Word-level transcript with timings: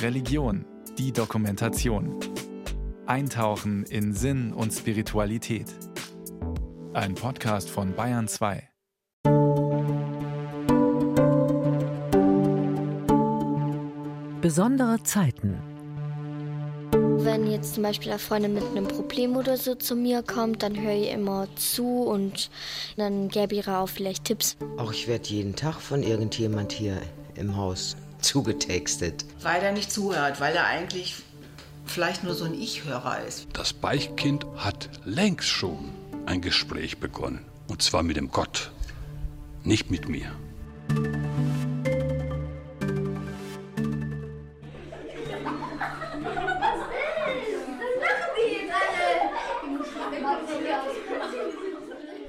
Religion, 0.00 0.64
die 0.98 1.12
Dokumentation. 1.12 2.18
Eintauchen 3.06 3.84
in 3.84 4.12
Sinn 4.14 4.52
und 4.52 4.72
Spiritualität. 4.72 5.66
Ein 6.92 7.14
Podcast 7.14 7.70
von 7.70 7.94
Bayern 7.94 8.28
2. 8.28 8.68
Besondere 14.40 15.02
Zeiten. 15.04 15.58
Wenn 16.92 17.50
jetzt 17.50 17.74
zum 17.74 17.84
Beispiel 17.84 18.10
eine 18.10 18.18
Freundin 18.18 18.54
mit 18.54 18.64
einem 18.64 18.88
Problem 18.88 19.36
oder 19.36 19.56
so 19.56 19.74
zu 19.74 19.94
mir 19.94 20.22
kommt, 20.22 20.62
dann 20.62 20.80
höre 20.80 20.94
ich 20.94 21.10
immer 21.10 21.46
zu 21.56 22.02
und 22.02 22.50
dann 22.96 23.28
gebe 23.28 23.54
ich 23.54 23.66
ihr 23.66 23.78
auch 23.78 23.88
vielleicht 23.88 24.24
Tipps. 24.24 24.56
Auch 24.76 24.92
ich 24.92 25.06
werde 25.06 25.28
jeden 25.28 25.54
Tag 25.54 25.80
von 25.80 26.02
irgendjemand 26.02 26.72
hier 26.72 27.00
im 27.36 27.56
Haus 27.56 27.96
zugetextet. 28.24 29.24
Weil 29.42 29.62
er 29.62 29.72
nicht 29.72 29.92
zuhört, 29.92 30.40
weil 30.40 30.54
er 30.54 30.66
eigentlich 30.66 31.16
vielleicht 31.84 32.24
nur 32.24 32.34
so 32.34 32.44
ein 32.44 32.54
Ich-Hörer 32.54 33.24
ist. 33.26 33.46
Das 33.52 33.72
Beichtkind 33.72 34.46
hat 34.56 34.88
längst 35.04 35.48
schon 35.48 35.90
ein 36.26 36.40
Gespräch 36.40 36.98
begonnen. 36.98 37.44
Und 37.68 37.82
zwar 37.82 38.02
mit 38.02 38.16
dem 38.16 38.30
Gott, 38.30 38.70
nicht 39.64 39.90
mit 39.90 40.08
mir. 40.08 40.30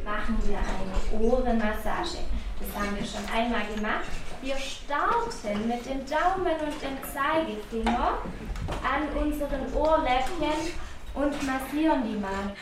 Machen 0.05 0.37
wir 0.45 0.59
eine 0.59 1.23
Ohrenmassage. 1.23 2.19
Das 2.59 2.81
haben 2.81 2.95
wir 2.97 3.05
schon 3.05 3.25
einmal 3.33 3.65
gemacht. 3.75 4.05
Wir 4.43 4.57
starten 4.57 5.69
mit 5.69 5.85
dem 5.85 6.05
Daumen 6.05 6.51
und 6.59 6.81
dem 6.81 6.97
Zeigefinger 7.13 8.17
an 8.83 9.17
unseren 9.17 9.73
Ohrläppchen 9.73 10.73
und 11.13 11.31
massieren 11.47 12.03
die 12.03 12.19
mal. 12.19 12.53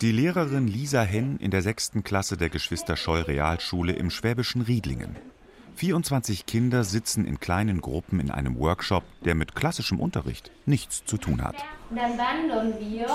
Die 0.00 0.12
Lehrerin 0.12 0.68
Lisa 0.68 1.02
Henn 1.02 1.38
in 1.38 1.50
der 1.50 1.62
sechsten 1.62 2.04
Klasse 2.04 2.36
der 2.36 2.50
Geschwister 2.50 2.96
Scheu 2.96 3.22
Realschule 3.22 3.94
im 3.94 4.10
schwäbischen 4.10 4.62
Riedlingen. 4.62 5.16
24 5.74 6.46
Kinder 6.46 6.84
sitzen 6.84 7.24
in 7.24 7.40
kleinen 7.40 7.80
Gruppen 7.80 8.20
in 8.20 8.30
einem 8.30 8.56
Workshop, 8.58 9.02
der 9.24 9.34
mit 9.34 9.56
klassischem 9.56 9.98
Unterricht 9.98 10.52
nichts 10.66 11.04
zu 11.04 11.16
tun 11.16 11.42
hat. 11.42 11.56
Dann 11.90 12.16
wandern 12.16 12.74
wir 12.78 13.06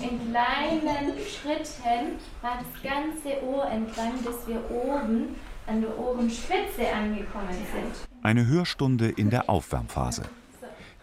in 0.00 0.30
kleinen 0.30 1.18
Schritten 1.28 2.16
mal 2.40 2.58
das 2.58 2.82
ganze 2.82 3.44
Ohr 3.44 3.66
entlang, 3.66 4.14
bis 4.22 4.46
wir 4.46 4.70
oben 4.70 5.34
an 5.66 5.80
der 5.80 5.98
Ohrenspitze 5.98 6.92
angekommen 6.94 7.54
sind. 7.72 8.08
Eine 8.22 8.46
Hörstunde 8.46 9.08
in 9.08 9.30
der 9.30 9.48
Aufwärmphase. 9.48 10.22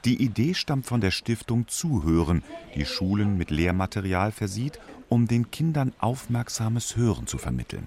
Die 0.05 0.21
Idee 0.21 0.53
stammt 0.53 0.85
von 0.85 1.01
der 1.01 1.11
Stiftung 1.11 1.67
Zuhören, 1.67 2.43
die 2.75 2.85
Schulen 2.85 3.37
mit 3.37 3.51
Lehrmaterial 3.51 4.31
versieht, 4.31 4.79
um 5.09 5.27
den 5.27 5.51
Kindern 5.51 5.93
aufmerksames 5.99 6.95
Hören 6.95 7.27
zu 7.27 7.37
vermitteln. 7.37 7.85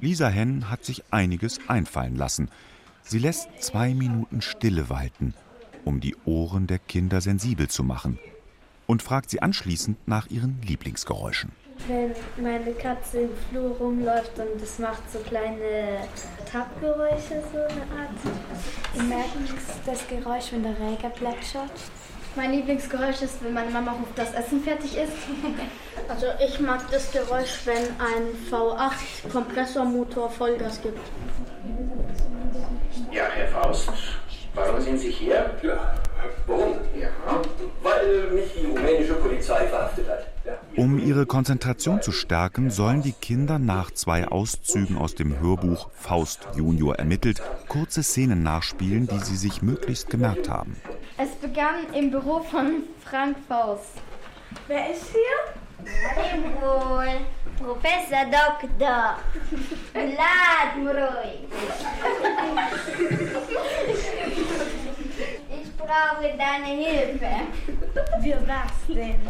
Lisa 0.00 0.28
Henn 0.28 0.68
hat 0.68 0.84
sich 0.84 1.02
einiges 1.10 1.60
einfallen 1.68 2.16
lassen. 2.16 2.48
Sie 3.02 3.18
lässt 3.18 3.48
zwei 3.60 3.94
Minuten 3.94 4.42
Stille 4.42 4.88
walten, 4.88 5.34
um 5.84 6.00
die 6.00 6.16
Ohren 6.24 6.66
der 6.66 6.78
Kinder 6.78 7.20
sensibel 7.20 7.68
zu 7.68 7.82
machen, 7.82 8.18
und 8.86 9.02
fragt 9.02 9.30
sie 9.30 9.42
anschließend 9.42 9.96
nach 10.06 10.28
ihren 10.28 10.60
Lieblingsgeräuschen. 10.62 11.50
Wenn 11.88 12.14
meine 12.36 12.72
Katze 12.74 13.22
im 13.22 13.30
Flur 13.50 13.76
rumläuft 13.76 14.38
und 14.38 14.62
es 14.62 14.78
macht 14.78 15.02
so 15.12 15.18
kleine 15.18 15.98
Tappgeräusche, 16.50 17.42
so 17.52 17.58
eine 17.58 17.82
Art. 18.00 18.16
Ich 18.94 19.02
merke 19.02 19.38
das 19.84 20.06
Geräusch, 20.06 20.52
wenn 20.52 20.62
der 20.62 20.78
Regen 20.78 21.10
plätschert. 21.12 21.70
Mein 22.36 22.52
Lieblingsgeräusch 22.52 23.22
ist, 23.22 23.44
wenn 23.44 23.52
meine 23.52 23.70
Mama 23.70 23.92
ruft, 23.92 24.16
dass 24.16 24.32
Essen 24.32 24.62
fertig 24.62 24.96
ist. 24.96 25.12
Also 26.08 26.26
ich 26.44 26.60
mag 26.60 26.80
das 26.90 27.10
Geräusch, 27.12 27.60
wenn 27.64 27.82
ein 27.98 28.28
V8 28.50 29.30
Kompressormotor 29.30 30.30
Vollgas 30.30 30.80
gibt. 30.80 31.00
Ja, 33.10 33.24
Herr 33.34 33.48
Faust, 33.48 33.90
warum 34.54 34.80
sind 34.80 34.98
Sie 34.98 35.10
hier? 35.10 35.50
Ja, 35.62 35.94
warum? 36.46 36.76
Ja, 36.98 37.08
weil 37.82 38.30
mich 38.30 38.52
die 38.54 38.66
rumänische 38.66 39.14
Polizei 39.14 39.66
verhaftet 39.66 40.08
hat. 40.08 40.31
Um 40.82 40.98
ihre 40.98 41.26
Konzentration 41.26 42.02
zu 42.02 42.10
stärken, 42.10 42.68
sollen 42.68 43.02
die 43.02 43.12
Kinder 43.12 43.60
nach 43.60 43.92
zwei 43.92 44.26
Auszügen 44.26 44.98
aus 44.98 45.14
dem 45.14 45.38
Hörbuch 45.38 45.90
Faust 45.94 46.48
Junior 46.56 46.96
ermittelt 46.96 47.40
kurze 47.68 48.02
Szenen 48.02 48.42
nachspielen, 48.42 49.06
die 49.06 49.20
sie 49.20 49.36
sich 49.36 49.62
möglichst 49.62 50.10
gemerkt 50.10 50.48
haben. 50.48 50.74
Es 51.18 51.30
begann 51.36 51.86
im 51.94 52.10
Büro 52.10 52.40
von 52.40 52.82
Frank 53.04 53.36
Faust. 53.46 53.92
Wer 54.66 54.90
ist 54.90 55.04
hier? 55.12 55.54
wohl. 56.60 57.20
Professor 57.58 58.24
Doktor. 58.24 59.18
Lad 59.94 60.78
Mroi. 60.82 61.46
Ich 65.48 65.76
brauche 65.76 66.36
deine 66.36 66.66
Hilfe. 66.66 67.30
Für 68.20 68.48
was 68.48 68.96
denn? 68.96 69.20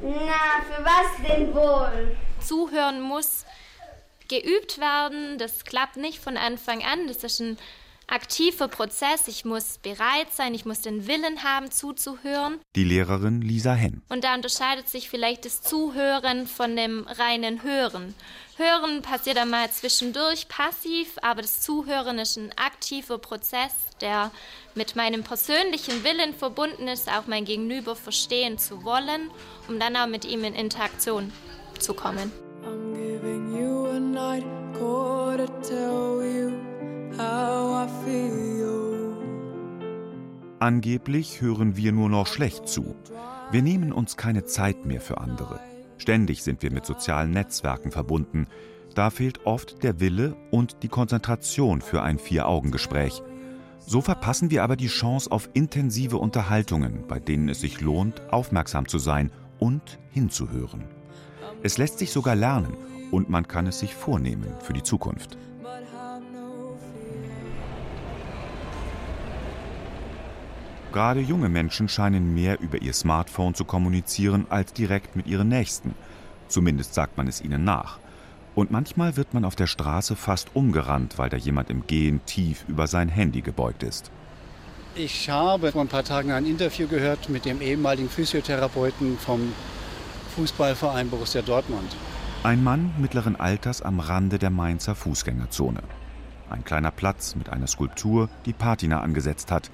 Na, 0.00 0.62
für 0.68 0.84
was 0.84 1.28
denn 1.28 1.54
wohl? 1.54 2.16
Zuhören 2.40 3.00
muss 3.00 3.44
geübt 4.28 4.78
werden. 4.78 5.38
Das 5.38 5.64
klappt 5.64 5.96
nicht 5.96 6.20
von 6.20 6.36
Anfang 6.36 6.82
an. 6.84 7.06
Das 7.06 7.24
ist 7.24 7.40
ein 7.40 7.58
aktiver 8.06 8.68
Prozess. 8.68 9.28
Ich 9.28 9.44
muss 9.44 9.78
bereit 9.78 10.32
sein, 10.32 10.54
ich 10.54 10.64
muss 10.64 10.80
den 10.80 11.06
Willen 11.06 11.42
haben, 11.42 11.70
zuzuhören. 11.70 12.60
Die 12.74 12.84
Lehrerin 12.84 13.40
Lisa 13.40 13.74
Henn. 13.74 14.02
Und 14.08 14.24
da 14.24 14.34
unterscheidet 14.34 14.88
sich 14.88 15.08
vielleicht 15.10 15.44
das 15.44 15.62
Zuhören 15.62 16.46
von 16.46 16.76
dem 16.76 17.06
reinen 17.08 17.62
Hören. 17.62 18.14
Hören 18.56 19.02
passiert 19.02 19.36
einmal 19.36 19.70
zwischendurch 19.70 20.48
passiv, 20.48 21.16
aber 21.20 21.42
das 21.42 21.60
Zuhören 21.60 22.18
ist 22.18 22.36
ein 22.38 22.52
aktiver 22.56 23.18
Prozess, 23.18 23.74
der 24.00 24.30
mit 24.74 24.96
meinem 24.96 25.22
persönlichen 25.22 26.04
Willen 26.04 26.32
verbunden 26.32 26.88
ist, 26.88 27.10
auch 27.10 27.26
mein 27.26 27.44
Gegenüber 27.44 27.94
verstehen 27.94 28.58
zu 28.58 28.82
wollen, 28.82 29.30
um 29.68 29.78
dann 29.78 29.94
auch 29.96 30.06
mit 30.06 30.24
ihm 30.24 30.44
in 30.44 30.54
Interaktion 30.54 31.32
zu 31.78 31.92
kommen. 31.92 32.32
I'm 32.64 32.94
giving 32.94 33.54
you 33.54 33.86
a 33.88 34.00
night 34.00 34.44
call 34.78 35.36
to 35.36 35.46
tell 35.60 36.24
you. 36.24 36.65
Angeblich 40.58 41.40
hören 41.40 41.76
wir 41.76 41.92
nur 41.92 42.08
noch 42.08 42.26
schlecht 42.26 42.68
zu. 42.68 42.96
Wir 43.50 43.62
nehmen 43.62 43.92
uns 43.92 44.16
keine 44.16 44.44
Zeit 44.44 44.84
mehr 44.84 45.00
für 45.00 45.18
andere. 45.18 45.60
Ständig 45.98 46.42
sind 46.42 46.62
wir 46.62 46.70
mit 46.70 46.84
sozialen 46.84 47.30
Netzwerken 47.30 47.90
verbunden. 47.90 48.46
Da 48.94 49.10
fehlt 49.10 49.46
oft 49.46 49.82
der 49.82 50.00
Wille 50.00 50.36
und 50.50 50.82
die 50.82 50.88
Konzentration 50.88 51.80
für 51.80 52.02
ein 52.02 52.18
Vier-Augen-Gespräch. 52.18 53.22
So 53.78 54.00
verpassen 54.00 54.50
wir 54.50 54.64
aber 54.64 54.76
die 54.76 54.88
Chance 54.88 55.30
auf 55.30 55.48
intensive 55.52 56.18
Unterhaltungen, 56.18 57.06
bei 57.06 57.20
denen 57.20 57.48
es 57.48 57.60
sich 57.60 57.80
lohnt, 57.80 58.20
aufmerksam 58.32 58.88
zu 58.88 58.98
sein 58.98 59.30
und 59.58 59.98
hinzuhören. 60.10 60.84
Es 61.62 61.78
lässt 61.78 61.98
sich 61.98 62.10
sogar 62.10 62.34
lernen 62.34 62.76
und 63.10 63.30
man 63.30 63.46
kann 63.46 63.66
es 63.66 63.78
sich 63.78 63.94
vornehmen 63.94 64.48
für 64.60 64.72
die 64.72 64.82
Zukunft. 64.82 65.38
Gerade 70.96 71.20
junge 71.20 71.50
Menschen 71.50 71.90
scheinen 71.90 72.32
mehr 72.32 72.58
über 72.58 72.80
ihr 72.80 72.94
Smartphone 72.94 73.52
zu 73.54 73.66
kommunizieren 73.66 74.46
als 74.48 74.72
direkt 74.72 75.14
mit 75.14 75.26
ihren 75.26 75.46
Nächsten. 75.46 75.94
Zumindest 76.48 76.94
sagt 76.94 77.18
man 77.18 77.28
es 77.28 77.42
ihnen 77.42 77.64
nach. 77.64 77.98
Und 78.54 78.70
manchmal 78.70 79.14
wird 79.18 79.34
man 79.34 79.44
auf 79.44 79.54
der 79.54 79.66
Straße 79.66 80.16
fast 80.16 80.56
umgerannt, 80.56 81.18
weil 81.18 81.28
da 81.28 81.36
jemand 81.36 81.68
im 81.68 81.86
Gehen 81.86 82.22
tief 82.24 82.64
über 82.66 82.86
sein 82.86 83.10
Handy 83.10 83.42
gebeugt 83.42 83.82
ist. 83.82 84.10
Ich 84.94 85.28
habe 85.28 85.70
vor 85.70 85.82
ein 85.82 85.88
paar 85.88 86.02
Tagen 86.02 86.32
ein 86.32 86.46
Interview 86.46 86.88
gehört 86.88 87.28
mit 87.28 87.44
dem 87.44 87.60
ehemaligen 87.60 88.08
Physiotherapeuten 88.08 89.18
vom 89.18 89.52
Fußballverein 90.34 91.10
Borussia 91.10 91.42
Dortmund. 91.42 91.94
Ein 92.42 92.64
Mann 92.64 92.94
mittleren 92.96 93.36
Alters 93.36 93.82
am 93.82 94.00
Rande 94.00 94.38
der 94.38 94.48
Mainzer 94.48 94.94
Fußgängerzone. 94.94 95.82
Ein 96.48 96.64
kleiner 96.64 96.90
Platz 96.90 97.36
mit 97.36 97.50
einer 97.50 97.66
Skulptur, 97.66 98.30
die 98.46 98.54
Patina 98.54 99.02
angesetzt 99.02 99.52
hat. 99.52 99.70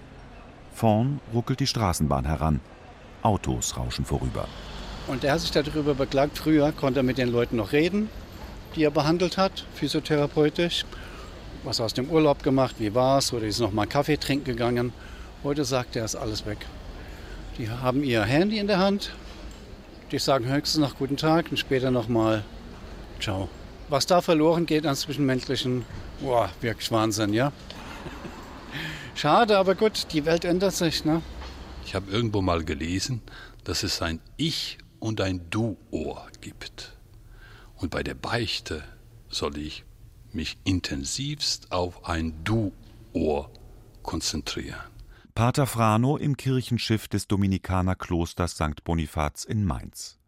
Vorn 0.73 1.21
ruckelt 1.33 1.61
die 1.61 1.67
Straßenbahn 1.67 2.25
heran. 2.25 2.61
Autos 3.23 3.77
rauschen 3.77 4.05
vorüber. 4.05 4.49
Und 5.07 5.25
er 5.25 5.33
hat 5.33 5.41
sich 5.41 5.51
darüber 5.51 5.95
beklagt, 5.95 6.39
früher 6.39 6.73
konnte 6.73 7.01
er 7.01 7.03
mit 7.03 7.19
den 7.19 7.31
Leuten 7.31 7.57
noch 7.57 7.73
reden, 7.73 8.09
die 8.75 8.85
er 8.85 8.91
behandelt 8.91 9.37
hat, 9.37 9.65
physiotherapeutisch. 9.75 10.85
Was 11.65 11.81
aus 11.81 11.95
dem 11.95 12.11
Urlaub 12.11 12.43
gemacht, 12.43 12.77
wie 12.79 12.95
war 12.95 13.19
es, 13.19 13.33
oder 13.33 13.47
ist 13.47 13.61
noch 13.61 13.73
mal 13.73 13.87
Kaffee 13.87 14.17
trinken 14.17 14.45
gegangen. 14.45 14.93
Heute 15.45 15.65
sagt 15.65 15.97
er, 15.97 16.05
ist 16.05 16.17
alles 16.17 16.47
weg. 16.47 16.59
Die 17.59 17.69
haben 17.69 18.03
ihr 18.03 18.23
Handy 18.23 18.59
in 18.59 18.67
der 18.67 18.79
Hand, 18.79 19.13
die 20.11 20.19
sagen 20.19 20.47
höchstens 20.47 20.81
noch 20.81 20.97
guten 20.97 21.17
Tag 21.17 21.47
und 21.51 21.59
später 21.59 21.91
noch 21.91 22.09
mal 22.09 22.45
ciao. 23.21 23.49
Was 23.89 24.07
da 24.07 24.21
verloren 24.21 24.67
geht 24.67 24.87
an 24.87 24.97
Zwischenmenschlichen, 24.97 25.85
boah, 26.21 26.49
wirklich 26.61 26.91
Wahnsinn, 26.91 27.35
ja. 27.35 27.53
Schade, 29.23 29.57
aber 29.57 29.77
gut, 29.77 30.09
die 30.13 30.25
Welt 30.25 30.45
ändert 30.45 30.75
sich. 30.75 31.05
Ne? 31.05 31.23
Ich 31.85 31.95
habe 31.95 32.11
irgendwo 32.11 32.43
mal 32.43 32.65
gelesen, 32.65 33.23
dass 33.63 33.85
es 33.85 34.03
ein 34.03 34.19
Ich 34.37 34.79
und 34.99 35.21
ein 35.21 35.49
Du-Ohr 35.49 36.27
gibt. 36.41 36.99
Und 37.77 37.93
bei 37.93 38.03
der 38.03 38.15
Beichte 38.15 38.83
soll 39.29 39.59
ich 39.59 39.85
mich 40.33 40.59
intensivst 40.65 41.71
auf 41.71 42.05
ein 42.05 42.43
Du-Ohr 42.43 43.49
konzentrieren. 44.03 44.81
Pater 45.37 45.69
Frano 45.69 46.17
im 46.17 46.37
Kirchenschiff 46.37 47.07
des 47.07 47.29
Dominikanerklosters 47.29 48.57
St. 48.57 48.83
Bonifaz 48.83 49.45
in 49.45 49.65
Mainz. 49.65 50.19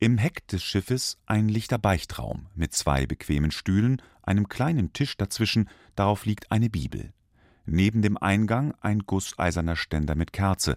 Im 0.00 0.18
Heck 0.18 0.46
des 0.48 0.62
Schiffes 0.62 1.16
ein 1.24 1.48
lichter 1.48 1.78
Beichtraum 1.78 2.48
mit 2.54 2.74
zwei 2.74 3.06
bequemen 3.06 3.52
Stühlen, 3.52 4.02
einem 4.22 4.50
kleinen 4.50 4.92
Tisch 4.92 5.16
dazwischen, 5.16 5.70
darauf 5.96 6.26
liegt 6.26 6.52
eine 6.52 6.68
Bibel. 6.68 7.14
Neben 7.66 8.02
dem 8.02 8.16
Eingang 8.16 8.74
ein 8.80 9.00
gusseiserner 9.00 9.76
Ständer 9.76 10.14
mit 10.14 10.32
Kerze 10.32 10.76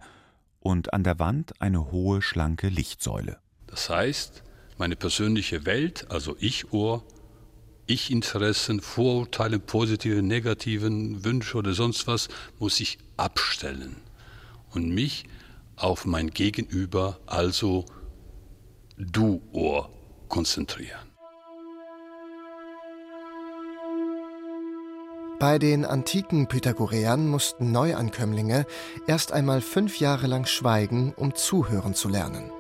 und 0.59 0.93
an 0.93 1.03
der 1.03 1.19
Wand 1.19 1.61
eine 1.61 1.91
hohe, 1.91 2.21
schlanke 2.21 2.69
Lichtsäule. 2.69 3.39
Das 3.67 3.89
heißt, 3.89 4.43
meine 4.77 4.95
persönliche 4.95 5.65
Welt, 5.65 6.07
also 6.09 6.35
Ich-Ohr, 6.39 7.03
Ich-Interessen, 7.87 8.81
Vorurteile, 8.81 9.59
positive, 9.59 10.21
negativen 10.21 11.25
Wünsche 11.25 11.57
oder 11.57 11.73
sonst 11.73 12.07
was, 12.07 12.29
muss 12.59 12.79
ich 12.79 12.97
abstellen 13.17 13.97
und 14.71 14.89
mich 14.93 15.25
auf 15.75 16.05
mein 16.05 16.29
Gegenüber, 16.29 17.19
also 17.25 17.85
Du-Ohr, 18.97 19.89
konzentrieren. 20.27 21.06
Bei 25.39 25.59
den 25.59 25.85
antiken 25.85 26.47
Pythagoreern 26.47 27.27
mussten 27.27 27.71
Neuankömmlinge 27.71 28.65
erst 29.05 29.31
einmal 29.31 29.61
fünf 29.61 29.99
Jahre 29.99 30.25
lang 30.25 30.47
schweigen, 30.47 31.13
um 31.15 31.35
zuhören 31.35 31.93
zu 31.93 32.09
lernen. 32.09 32.51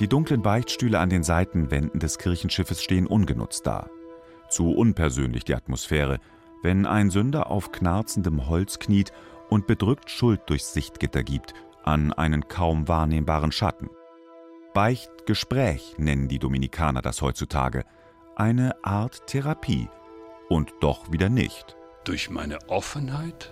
Die 0.00 0.08
dunklen 0.08 0.40
Beichtstühle 0.40 0.98
an 1.00 1.10
den 1.10 1.22
Seitenwänden 1.22 2.00
des 2.00 2.16
Kirchenschiffes 2.16 2.82
stehen 2.82 3.06
ungenutzt 3.06 3.66
da. 3.66 3.90
Zu 4.48 4.72
unpersönlich 4.72 5.44
die 5.44 5.54
Atmosphäre, 5.54 6.18
wenn 6.62 6.86
ein 6.86 7.10
Sünder 7.10 7.50
auf 7.50 7.72
knarzendem 7.72 8.48
Holz 8.48 8.78
kniet 8.78 9.12
und 9.50 9.66
bedrückt 9.66 10.08
Schuld 10.08 10.40
durchs 10.46 10.72
Sichtgitter 10.72 11.22
gibt, 11.22 11.52
an 11.84 12.14
einen 12.14 12.48
kaum 12.48 12.88
wahrnehmbaren 12.88 13.52
Schatten. 13.52 13.90
Beichtgespräch 14.72 15.96
nennen 15.98 16.28
die 16.28 16.38
Dominikaner 16.38 17.02
das 17.02 17.20
heutzutage, 17.20 17.84
eine 18.34 18.82
Art 18.82 19.26
Therapie. 19.26 19.90
Und 20.48 20.72
doch 20.80 21.12
wieder 21.12 21.28
nicht 21.28 21.76
durch 22.04 22.30
meine 22.30 22.68
Offenheit, 22.68 23.50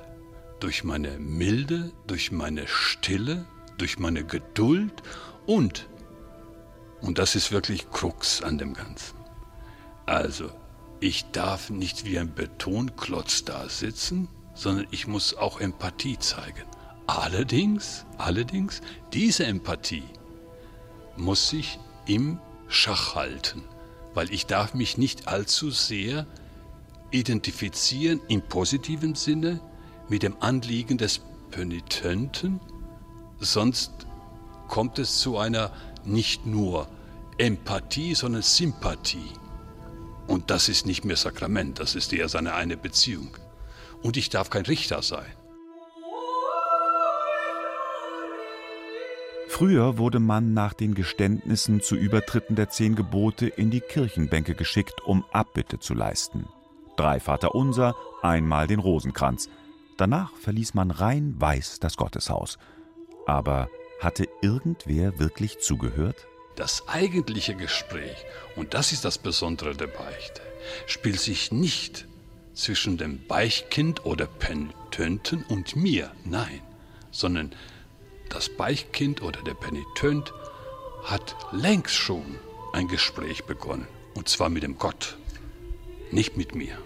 durch 0.60 0.84
meine 0.84 1.19
Milde, 1.19 1.93
durch 2.06 2.31
meine 2.32 2.69
Stille, 2.69 3.46
durch 3.78 3.99
meine 3.99 4.25
Geduld 4.25 5.02
und, 5.46 5.88
und 7.00 7.19
das 7.19 7.34
ist 7.34 7.50
wirklich 7.50 7.90
Krux 7.90 8.43
an 8.43 8.58
dem 8.58 8.75
Ganzen. 8.75 9.16
Also, 10.06 10.50
ich 11.00 11.31
darf 11.32 11.70
nicht 11.70 12.04
wie 12.04 12.19
ein 12.19 12.34
Betonklotz 12.34 13.44
da 13.44 13.69
sitzen, 13.69 14.28
sondern 14.55 14.87
ich 14.90 15.06
muss 15.06 15.34
auch 15.34 15.60
Empathie 15.60 16.19
zeigen. 16.19 16.64
Allerdings, 17.06 18.06
allerdings, 18.19 18.81
diese 19.12 19.44
Empathie 19.46 20.05
muss 21.16 21.48
sich 21.48 21.81
im 22.06 22.38
Schach 22.69 23.14
halten, 23.14 23.64
weil 24.14 24.32
ich 24.32 24.46
darf 24.46 24.75
mich 24.75 24.96
nicht 24.96 25.28
allzu 25.28 25.70
sehr 25.70 26.26
identifizieren 27.12 28.20
im 28.29 28.43
positiven 28.43 29.14
Sinne 29.14 29.61
mit 30.09 30.23
dem 30.23 30.37
Anliegen 30.41 30.99
des 30.99 31.20
Penitenten, 31.50 32.61
sonst 33.38 33.93
kommt 34.69 34.99
es 34.99 35.19
zu 35.19 35.37
einer 35.37 35.70
nicht 36.05 36.47
nur 36.47 36.88
Empathie, 37.38 38.14
sondern 38.14 38.43
Sympathie. 38.43 39.32
Und 40.26 40.50
das 40.50 40.69
ist 40.69 40.87
nicht 40.87 41.05
mehr 41.05 41.17
Sakrament, 41.17 41.79
das 41.79 41.94
ist 41.94 42.12
eher 42.12 42.29
seine 42.29 42.55
eine 42.55 42.76
Beziehung. 42.76 43.37
Und 44.03 44.17
ich 44.17 44.31
darf 44.31 44.50
kein 44.50 44.65
Richter 44.65 45.03
sein. 45.03 45.31
Früher 49.49 49.99
wurde 49.99 50.19
man 50.19 50.55
nach 50.55 50.73
den 50.73 50.94
Geständnissen 50.94 51.82
zu 51.82 51.94
Übertritten 51.94 52.56
der 52.56 52.70
zehn 52.70 52.94
Gebote 52.97 53.47
in 53.47 53.70
die 53.70 53.81
Kirchenbänke 53.81 54.55
geschickt, 54.55 55.03
um 55.05 55.25
Abbitte 55.31 55.79
zu 55.79 55.93
leisten 55.93 56.49
drei 57.02 57.19
Vaterunser, 57.19 57.96
einmal 58.22 58.69
den 58.69 58.78
Rosenkranz. 58.78 59.49
Danach 59.96 60.31
verließ 60.37 60.75
man 60.75 60.93
rein 60.93 61.34
weiß 61.37 61.81
das 61.81 61.96
Gotteshaus. 61.96 62.58
Aber 63.26 63.69
hatte 64.00 64.28
irgendwer 64.40 65.19
wirklich 65.19 65.58
zugehört? 65.58 66.28
Das 66.54 66.87
eigentliche 66.87 67.56
Gespräch, 67.56 68.16
und 68.54 68.75
das 68.75 68.93
ist 68.93 69.04
das 69.04 69.19
Besondere 69.19 69.75
der 69.75 69.88
Beichte, 69.88 70.43
spielt 70.87 71.19
sich 71.19 71.50
nicht 71.50 72.06
zwischen 72.54 72.99
dem 72.99 73.26
Beichtkind 73.26 74.06
oder 74.06 74.26
Penitenten 74.26 75.44
und 75.48 75.75
mir, 75.75 76.12
nein, 76.25 76.60
sondern 77.10 77.52
das 78.28 78.48
Beichtkind 78.48 79.22
oder 79.22 79.43
der 79.43 79.55
Penitent 79.55 80.32
hat 81.02 81.34
längst 81.50 81.96
schon 81.96 82.37
ein 82.72 82.87
Gespräch 82.87 83.44
begonnen, 83.44 83.88
und 84.14 84.28
zwar 84.28 84.50
mit 84.50 84.62
dem 84.62 84.78
Gott 84.78 85.16
nicht 86.12 86.37
mit 86.37 86.55
mir. 86.55 86.78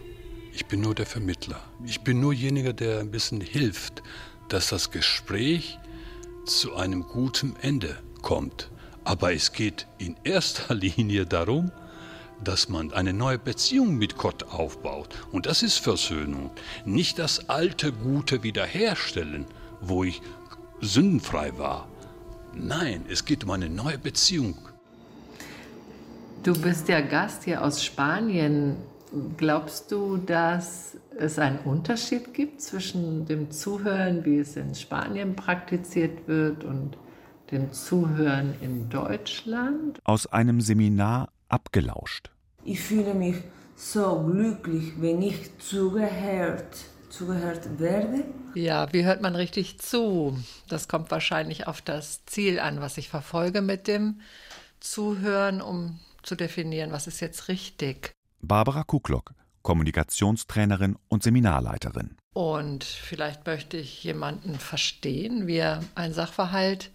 Ich 0.56 0.64
bin 0.64 0.81
nur 0.81 0.94
der 0.94 1.05
Vermittler. 1.05 1.61
Ich 1.85 2.00
bin 2.00 2.19
nur 2.19 2.32
jeniger, 2.32 2.73
der 2.73 3.00
ein 3.00 3.11
bisschen 3.11 3.43
hilft, 3.43 4.03
dass 4.49 4.70
das 4.70 4.91
Gespräch 4.91 5.79
zu 6.47 6.75
einem 6.76 7.03
guten 7.03 7.56
Ende 7.61 7.99
kommt. 8.23 8.70
Aber 9.05 9.35
es 9.35 9.53
geht 9.53 9.87
in 9.99 10.17
erster 10.25 10.75
Linie 10.75 11.26
darum, 11.26 11.73
dass 12.43 12.70
man 12.70 12.91
eine 12.94 13.12
neue 13.12 13.38
Beziehung 13.38 13.99
mit 13.99 14.17
Gott 14.17 14.44
aufbaut. 14.44 15.14
Und 15.31 15.44
das 15.44 15.62
ist 15.62 15.76
Versöhnung. 15.76 16.50
Nicht 16.87 17.19
das 17.19 17.50
alte 17.50 17.93
Gute 17.93 18.43
wiederherstellen, 18.43 19.44
wo 19.82 20.05
ich 20.05 20.23
sündenfrei 20.81 21.58
war. 21.58 21.87
Nein, 22.55 23.05
es 23.11 23.26
geht 23.26 23.44
um 23.44 23.50
eine 23.50 23.69
neue 23.69 23.99
Beziehung. 23.99 24.56
Du 26.43 26.58
bist 26.58 26.88
ja 26.88 27.03
Gast 27.03 27.44
hier 27.44 27.62
aus 27.62 27.85
Spanien. 27.85 28.76
Glaubst 29.37 29.93
du, 29.93 30.17
dass 30.17 30.97
es 31.19 31.38
einen 31.38 31.58
Unterschied 31.61 32.35
gibt 32.35 32.61
zwischen 32.61 33.25
dem 33.26 33.50
Zuhören, 33.50 34.25
wie 34.25 34.38
es 34.38 34.56
in 34.56 34.75
Spanien 34.75 35.37
praktiziert 35.37 36.27
wird, 36.27 36.65
und 36.65 36.96
dem 37.51 37.72
Zuhören 37.72 38.55
in 38.60 38.89
Deutschland? 38.89 40.01
Aus 40.05 40.27
einem 40.27 40.60
Seminar 40.60 41.29
abgelauscht. 41.48 42.31
Ich 42.65 42.81
fühle 42.81 43.15
mich 43.15 43.36
so 43.77 44.25
glücklich, 44.25 44.94
wenn 44.98 45.22
ich 45.22 45.56
zugehört, 45.58 46.77
zugehört 47.08 47.79
werde. 47.79 48.25
Ja, 48.55 48.93
wie 48.93 49.05
hört 49.05 49.20
man 49.20 49.36
richtig 49.36 49.79
zu? 49.79 50.36
Das 50.69 50.89
kommt 50.89 51.10
wahrscheinlich 51.10 51.67
auf 51.67 51.81
das 51.81 52.25
Ziel 52.25 52.58
an, 52.58 52.81
was 52.81 52.98
ich 52.98 53.08
verfolge 53.08 53.63
mit 53.63 53.86
dem 53.86 54.20
Zuhören, 54.81 55.60
um 55.60 56.01
zu 56.22 56.34
definieren, 56.34 56.91
was 56.91 57.06
ist 57.06 57.20
jetzt 57.20 57.48
richtig. 57.48 58.16
Barbara 58.40 58.84
Kuklock, 58.84 59.32
Kommunikationstrainerin 59.62 60.96
und 61.08 61.22
Seminarleiterin. 61.22 62.16
Und 62.32 62.84
vielleicht 62.84 63.46
möchte 63.46 63.76
ich 63.76 64.05
jemanden 64.05 64.58
verstehen, 64.58 65.46
wie 65.46 65.56
er 65.56 65.82
ein 65.94 66.12
Sachverhalt 66.12 66.90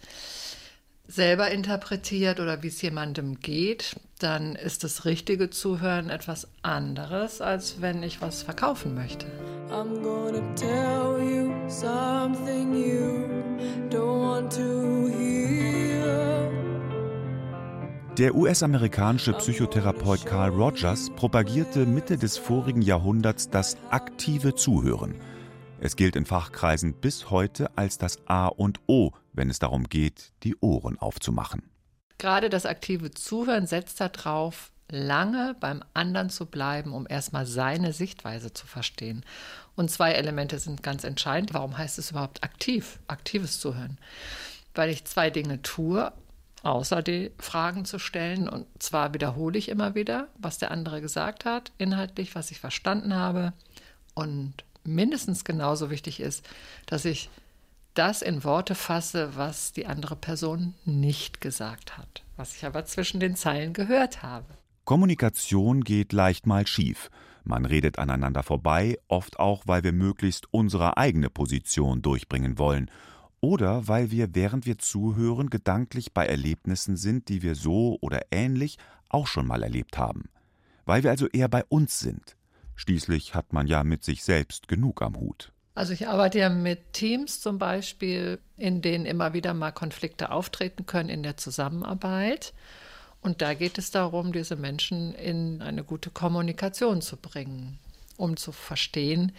selber 1.11 1.51
interpretiert 1.51 2.39
oder 2.39 2.63
wie 2.63 2.67
es 2.67 2.81
jemandem 2.81 3.39
geht, 3.39 3.95
dann 4.19 4.55
ist 4.55 4.83
das 4.83 5.05
richtige 5.05 5.49
Zuhören 5.49 6.09
etwas 6.09 6.47
anderes, 6.61 7.41
als 7.41 7.81
wenn 7.81 8.01
ich 8.03 8.21
was 8.21 8.43
verkaufen 8.43 8.95
möchte. 8.95 9.25
I'm 9.69 10.01
gonna 10.01 10.43
tell 10.55 11.19
you 11.21 11.51
something 11.69 12.73
you 12.73 13.27
don't 13.89 14.21
want 14.21 14.51
to 14.53 15.07
hear. 15.17 15.90
Der 18.17 18.35
US-amerikanische 18.35 19.31
Psychotherapeut 19.31 20.25
Carl 20.25 20.49
Rogers 20.49 21.09
propagierte 21.15 21.85
Mitte 21.85 22.17
des 22.17 22.37
vorigen 22.37 22.81
Jahrhunderts 22.81 23.49
das 23.49 23.77
aktive 23.89 24.53
Zuhören. 24.53 25.15
Es 25.79 25.95
gilt 25.95 26.17
in 26.17 26.25
Fachkreisen 26.25 26.93
bis 26.93 27.29
heute 27.29 27.69
als 27.77 27.97
das 27.97 28.17
A 28.27 28.47
und 28.47 28.81
O, 28.85 29.11
wenn 29.31 29.49
es 29.49 29.59
darum 29.59 29.85
geht, 29.85 30.33
die 30.43 30.57
Ohren 30.57 30.99
aufzumachen. 30.99 31.63
Gerade 32.17 32.49
das 32.49 32.65
aktive 32.65 33.11
Zuhören 33.11 33.65
setzt 33.65 34.01
darauf, 34.01 34.73
lange 34.89 35.55
beim 35.61 35.81
anderen 35.93 36.29
zu 36.29 36.47
bleiben, 36.47 36.93
um 36.93 37.07
erstmal 37.07 37.45
seine 37.45 37.93
Sichtweise 37.93 38.51
zu 38.51 38.67
verstehen. 38.67 39.23
Und 39.77 39.89
zwei 39.89 40.11
Elemente 40.11 40.59
sind 40.59 40.83
ganz 40.83 41.05
entscheidend. 41.05 41.53
Warum 41.53 41.77
heißt 41.77 41.97
es 41.97 42.11
überhaupt 42.11 42.43
aktiv, 42.43 42.99
aktives 43.07 43.61
Zuhören? 43.61 43.97
Weil 44.75 44.89
ich 44.89 45.05
zwei 45.05 45.29
Dinge 45.29 45.61
tue 45.61 46.11
außer 46.63 47.01
die 47.01 47.31
Fragen 47.37 47.85
zu 47.85 47.99
stellen. 47.99 48.47
Und 48.47 48.65
zwar 48.79 49.13
wiederhole 49.13 49.57
ich 49.57 49.69
immer 49.69 49.95
wieder, 49.95 50.27
was 50.37 50.57
der 50.57 50.71
andere 50.71 51.01
gesagt 51.01 51.45
hat, 51.45 51.71
inhaltlich, 51.77 52.35
was 52.35 52.51
ich 52.51 52.59
verstanden 52.59 53.15
habe 53.15 53.53
und 54.13 54.53
mindestens 54.83 55.43
genauso 55.43 55.89
wichtig 55.89 56.19
ist, 56.19 56.47
dass 56.85 57.05
ich 57.05 57.29
das 57.93 58.21
in 58.21 58.43
Worte 58.43 58.75
fasse, 58.75 59.35
was 59.35 59.73
die 59.73 59.85
andere 59.85 60.15
Person 60.15 60.75
nicht 60.85 61.41
gesagt 61.41 61.97
hat, 61.97 62.23
was 62.37 62.55
ich 62.55 62.65
aber 62.65 62.85
zwischen 62.85 63.19
den 63.19 63.35
Zeilen 63.35 63.73
gehört 63.73 64.23
habe. 64.23 64.45
Kommunikation 64.85 65.83
geht 65.83 66.13
leicht 66.13 66.47
mal 66.47 66.65
schief. 66.65 67.09
Man 67.43 67.65
redet 67.65 67.99
aneinander 67.99 68.43
vorbei, 68.43 68.97
oft 69.07 69.39
auch, 69.39 69.63
weil 69.65 69.83
wir 69.83 69.93
möglichst 69.93 70.47
unsere 70.51 70.97
eigene 70.97 71.29
Position 71.29 72.01
durchbringen 72.01 72.57
wollen 72.57 72.89
oder 73.41 73.87
weil 73.87 74.11
wir, 74.11 74.33
während 74.35 74.65
wir 74.65 74.77
zuhören, 74.77 75.49
gedanklich 75.49 76.13
bei 76.13 76.25
Erlebnissen 76.25 76.95
sind, 76.95 77.27
die 77.27 77.41
wir 77.41 77.55
so 77.55 77.97
oder 78.01 78.21
ähnlich 78.31 78.77
auch 79.09 79.27
schon 79.27 79.47
mal 79.47 79.63
erlebt 79.63 79.97
haben. 79.97 80.29
Weil 80.85 81.03
wir 81.03 81.09
also 81.09 81.27
eher 81.27 81.47
bei 81.47 81.63
uns 81.65 81.99
sind. 81.99 82.37
Schließlich 82.75 83.35
hat 83.35 83.51
man 83.53 83.67
ja 83.67 83.83
mit 83.83 84.03
sich 84.03 84.23
selbst 84.23 84.67
genug 84.67 85.01
am 85.01 85.19
Hut. 85.19 85.51
Also 85.73 85.93
ich 85.93 86.07
arbeite 86.07 86.39
ja 86.39 86.49
mit 86.49 86.93
Teams 86.93 87.39
zum 87.39 87.57
Beispiel, 87.57 88.39
in 88.57 88.81
denen 88.81 89.05
immer 89.05 89.33
wieder 89.33 89.53
mal 89.53 89.71
Konflikte 89.71 90.31
auftreten 90.31 90.85
können 90.85 91.09
in 91.09 91.23
der 91.23 91.37
Zusammenarbeit. 91.37 92.53
Und 93.21 93.41
da 93.41 93.53
geht 93.53 93.77
es 93.77 93.91
darum, 93.91 94.33
diese 94.33 94.55
Menschen 94.55 95.13
in 95.13 95.61
eine 95.61 95.83
gute 95.83 96.09
Kommunikation 96.09 97.01
zu 97.01 97.17
bringen, 97.17 97.79
um 98.17 98.35
zu 98.35 98.51
verstehen, 98.51 99.31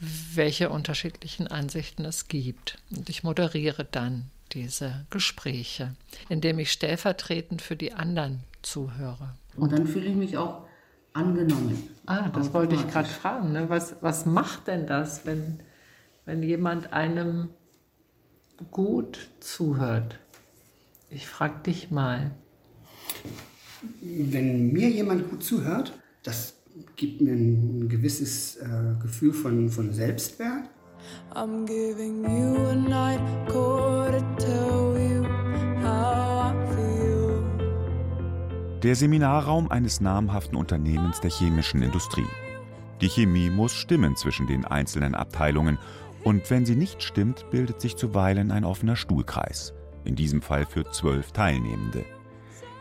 welche 0.00 0.70
unterschiedlichen 0.70 1.48
Ansichten 1.48 2.04
es 2.04 2.28
gibt. 2.28 2.78
Und 2.90 3.08
ich 3.08 3.22
moderiere 3.24 3.84
dann 3.84 4.30
diese 4.52 5.06
Gespräche, 5.10 5.94
indem 6.28 6.58
ich 6.58 6.72
stellvertretend 6.72 7.62
für 7.62 7.76
die 7.76 7.92
anderen 7.92 8.44
zuhöre. 8.62 9.34
Und 9.56 9.72
dann 9.72 9.86
fühle 9.86 10.06
ich 10.06 10.16
mich 10.16 10.36
auch 10.36 10.66
angenommen. 11.12 11.90
Ah, 12.06 12.28
das 12.28 12.52
wollte 12.52 12.74
ich 12.74 12.88
gerade 12.88 13.08
fragen. 13.08 13.52
Ne? 13.52 13.68
Was, 13.68 13.96
was 14.00 14.24
macht 14.24 14.68
denn 14.68 14.86
das, 14.86 15.26
wenn, 15.26 15.60
wenn 16.24 16.42
jemand 16.42 16.92
einem 16.92 17.50
gut 18.70 19.28
zuhört? 19.40 20.18
Ich 21.10 21.26
frage 21.26 21.62
dich 21.64 21.90
mal. 21.90 22.30
Wenn 24.00 24.72
mir 24.72 24.88
jemand 24.88 25.30
gut 25.30 25.42
zuhört, 25.42 25.92
das 26.22 26.57
gibt 26.96 27.20
mir 27.20 27.32
ein 27.32 27.88
gewisses 27.88 28.56
äh, 28.56 28.66
Gefühl 29.02 29.32
von, 29.32 29.68
von 29.68 29.92
Selbstwert. 29.92 30.68
I'm 31.34 31.64
giving 31.66 32.24
you 32.24 32.66
a 32.66 32.74
night 32.74 33.20
call 33.48 34.10
to 34.10 34.20
tell 34.36 34.96
you 34.98 35.24
how 35.82 36.52
I 36.52 36.74
feel. 36.74 37.42
Der 38.82 38.94
Seminarraum 38.94 39.70
eines 39.70 40.00
namhaften 40.00 40.56
Unternehmens 40.56 41.20
der 41.20 41.30
chemischen 41.30 41.82
Industrie. 41.82 42.26
Die 43.00 43.08
Chemie 43.08 43.50
muss 43.50 43.72
stimmen 43.72 44.16
zwischen 44.16 44.46
den 44.46 44.64
einzelnen 44.64 45.14
Abteilungen 45.14 45.78
und 46.24 46.50
wenn 46.50 46.66
sie 46.66 46.76
nicht 46.76 47.02
stimmt, 47.02 47.48
bildet 47.50 47.80
sich 47.80 47.96
zuweilen 47.96 48.50
ein 48.50 48.64
offener 48.64 48.96
Stuhlkreis. 48.96 49.72
In 50.04 50.16
diesem 50.16 50.42
Fall 50.42 50.66
für 50.66 50.90
zwölf 50.90 51.32
Teilnehmende. 51.32 52.04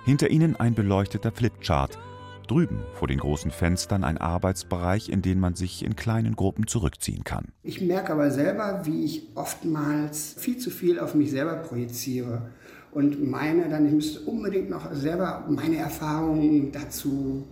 Hinter 0.06 0.30
ihnen 0.30 0.56
ein 0.56 0.74
beleuchteter 0.74 1.32
Flipchart, 1.32 2.00
Drüben 2.48 2.80
vor 2.94 3.08
den 3.08 3.20
großen 3.20 3.52
Fenstern 3.52 4.04
ein 4.04 4.18
Arbeitsbereich, 4.18 5.10
in 5.10 5.22
den 5.22 5.40
man 5.40 5.56
sich 5.56 5.86
in 5.86 5.96
kleinen 5.96 6.36
Gruppen 6.36 6.68
zurückziehen 6.68 7.24
kann. 7.24 7.50
Ich 7.64 7.82
merke 7.82 8.14
aber 8.14 8.32
selber, 8.32 8.82
wie 8.86 9.06
ich 9.06 9.28
oftmals 9.36 10.36
viel 10.38 10.58
zu 10.58 10.70
viel 10.70 11.00
auf 11.00 11.14
mich 11.14 11.32
selber 11.32 11.56
projiziere 11.56 12.50
und 12.92 13.30
meine 13.30 13.70
dann, 13.70 13.86
ich 13.86 13.94
müsste 13.94 14.22
unbedingt 14.22 14.70
noch 14.70 14.92
selber 14.94 15.46
meine 15.50 15.78
Erfahrungen 15.78 16.72
dazu 16.72 17.46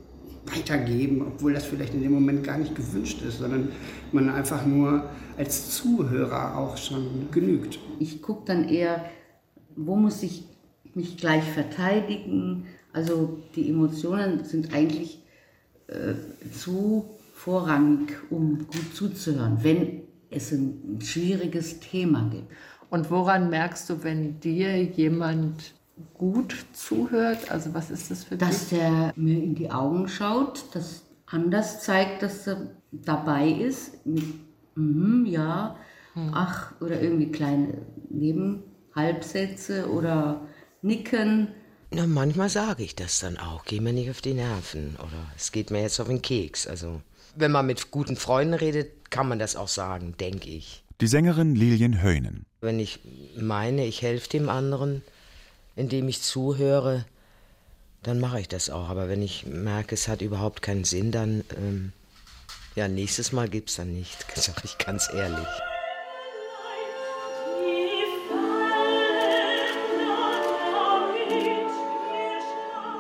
weitergeben, 0.46 1.22
obwohl 1.22 1.54
das 1.54 1.66
vielleicht 1.66 1.94
in 1.94 2.02
dem 2.02 2.14
Moment 2.14 2.44
gar 2.44 2.58
nicht 2.58 2.76
gewünscht 2.76 3.22
ist, 3.22 3.40
sondern 3.40 3.70
man 4.12 4.30
einfach 4.30 4.66
nur 4.66 5.10
als 5.38 5.72
Zuhörer 5.72 6.58
auch 6.58 6.78
schon 6.78 7.28
genügt. 7.32 7.80
Ich 8.00 8.22
gucke 8.22 8.46
dann 8.46 8.70
eher, 8.70 9.06
wo 9.76 9.96
muss 9.96 10.24
ich 10.24 10.46
mich 10.94 11.18
gleich 11.18 11.44
verteidigen, 11.44 12.66
also 12.96 13.44
die 13.56 13.70
Emotionen 13.70 14.46
sind 14.46 14.74
eigentlich 14.74 15.22
äh, 15.88 16.14
zu 16.52 17.06
vorrangig, 17.34 18.14
um 18.30 18.60
gut 18.60 18.96
zuzuhören, 18.96 19.58
wenn 19.64 20.04
es 20.30 20.54
ein 20.54 21.00
schwieriges 21.02 21.82
Thema 21.82 22.30
gibt. 22.32 22.48
Und 22.90 23.12
woran 23.12 23.50
merkst 23.50 23.90
du, 23.90 24.04
wenn 24.04 24.40
dir 24.40 24.82
jemand 24.82 25.74
gut 26.14 26.56
zuhört? 26.72 27.52
Also 27.52 27.74
was 27.74 27.92
ist 27.92 28.12
das 28.12 28.24
für 28.24 28.38
dich? 28.38 28.48
Dass 28.48 28.70
der 28.70 29.12
mir 29.18 29.44
in 29.44 29.56
die 29.56 29.72
Augen 29.72 30.08
schaut, 30.08 30.64
das 30.74 31.04
anders 31.26 31.84
zeigt, 31.84 32.24
dass 32.24 32.48
er 32.48 32.72
dabei 32.94 33.50
ist, 33.50 34.06
mit 34.06 34.24
mm, 34.76 35.26
ja, 35.26 35.76
hm. 36.14 36.32
ach, 36.34 36.80
oder 36.80 37.02
irgendwie 37.02 37.32
kleine 37.32 37.80
Nebenhalbsätze 38.10 39.92
oder 39.92 40.48
Nicken. 40.82 41.50
Na, 41.92 42.08
manchmal 42.08 42.50
sage 42.50 42.84
ich 42.84 42.96
das 42.96 43.20
dann 43.20 43.38
auch. 43.38 43.66
Geh 43.66 43.80
mir 43.80 43.94
nicht 43.94 44.10
auf 44.10 44.22
die 44.22 44.34
Nerven 44.34 44.96
oder 44.98 45.32
es 45.36 45.52
geht 45.52 45.72
mir 45.72 45.82
jetzt 45.82 46.00
auf 46.00 46.08
den 46.08 46.22
Keks. 46.22 46.68
Also, 46.68 47.02
wenn 47.36 47.52
man 47.52 47.66
mit 47.66 47.92
guten 47.92 48.16
Freunden 48.16 48.54
redet, 48.54 49.12
kann 49.12 49.28
man 49.28 49.40
das 49.40 49.56
auch 49.56 49.68
sagen, 49.68 50.16
denke 50.20 50.50
ich. 50.50 50.84
Die 51.02 51.08
Sängerin 51.08 51.56
Lilien 51.56 52.02
Höhnen. 52.02 52.46
Wenn 52.62 52.80
ich 52.80 53.00
meine, 53.38 53.86
ich 53.86 54.02
helfe 54.02 54.30
dem 54.30 54.50
anderen, 54.50 55.04
indem 55.76 56.08
ich 56.08 56.22
zuhöre, 56.22 57.06
dann 58.04 58.20
mache 58.20 58.40
ich 58.40 58.48
das 58.48 58.70
auch. 58.70 58.90
Aber 58.90 59.10
wenn 59.10 59.22
ich 59.22 59.46
merke, 59.46 59.96
es 59.96 60.08
hat 60.08 60.22
überhaupt 60.22 60.62
keinen 60.62 60.86
Sinn, 60.86 61.12
dann, 61.12 61.44
ähm, 61.58 61.92
ja, 62.76 62.88
nächstes 62.88 63.32
Mal 63.32 63.50
gibt 63.50 63.70
es 63.70 63.76
dann 63.76 63.94
nicht, 63.94 64.26
sage 64.36 64.62
ich 64.64 64.78
ganz 64.78 65.10
ehrlich. 65.14 65.48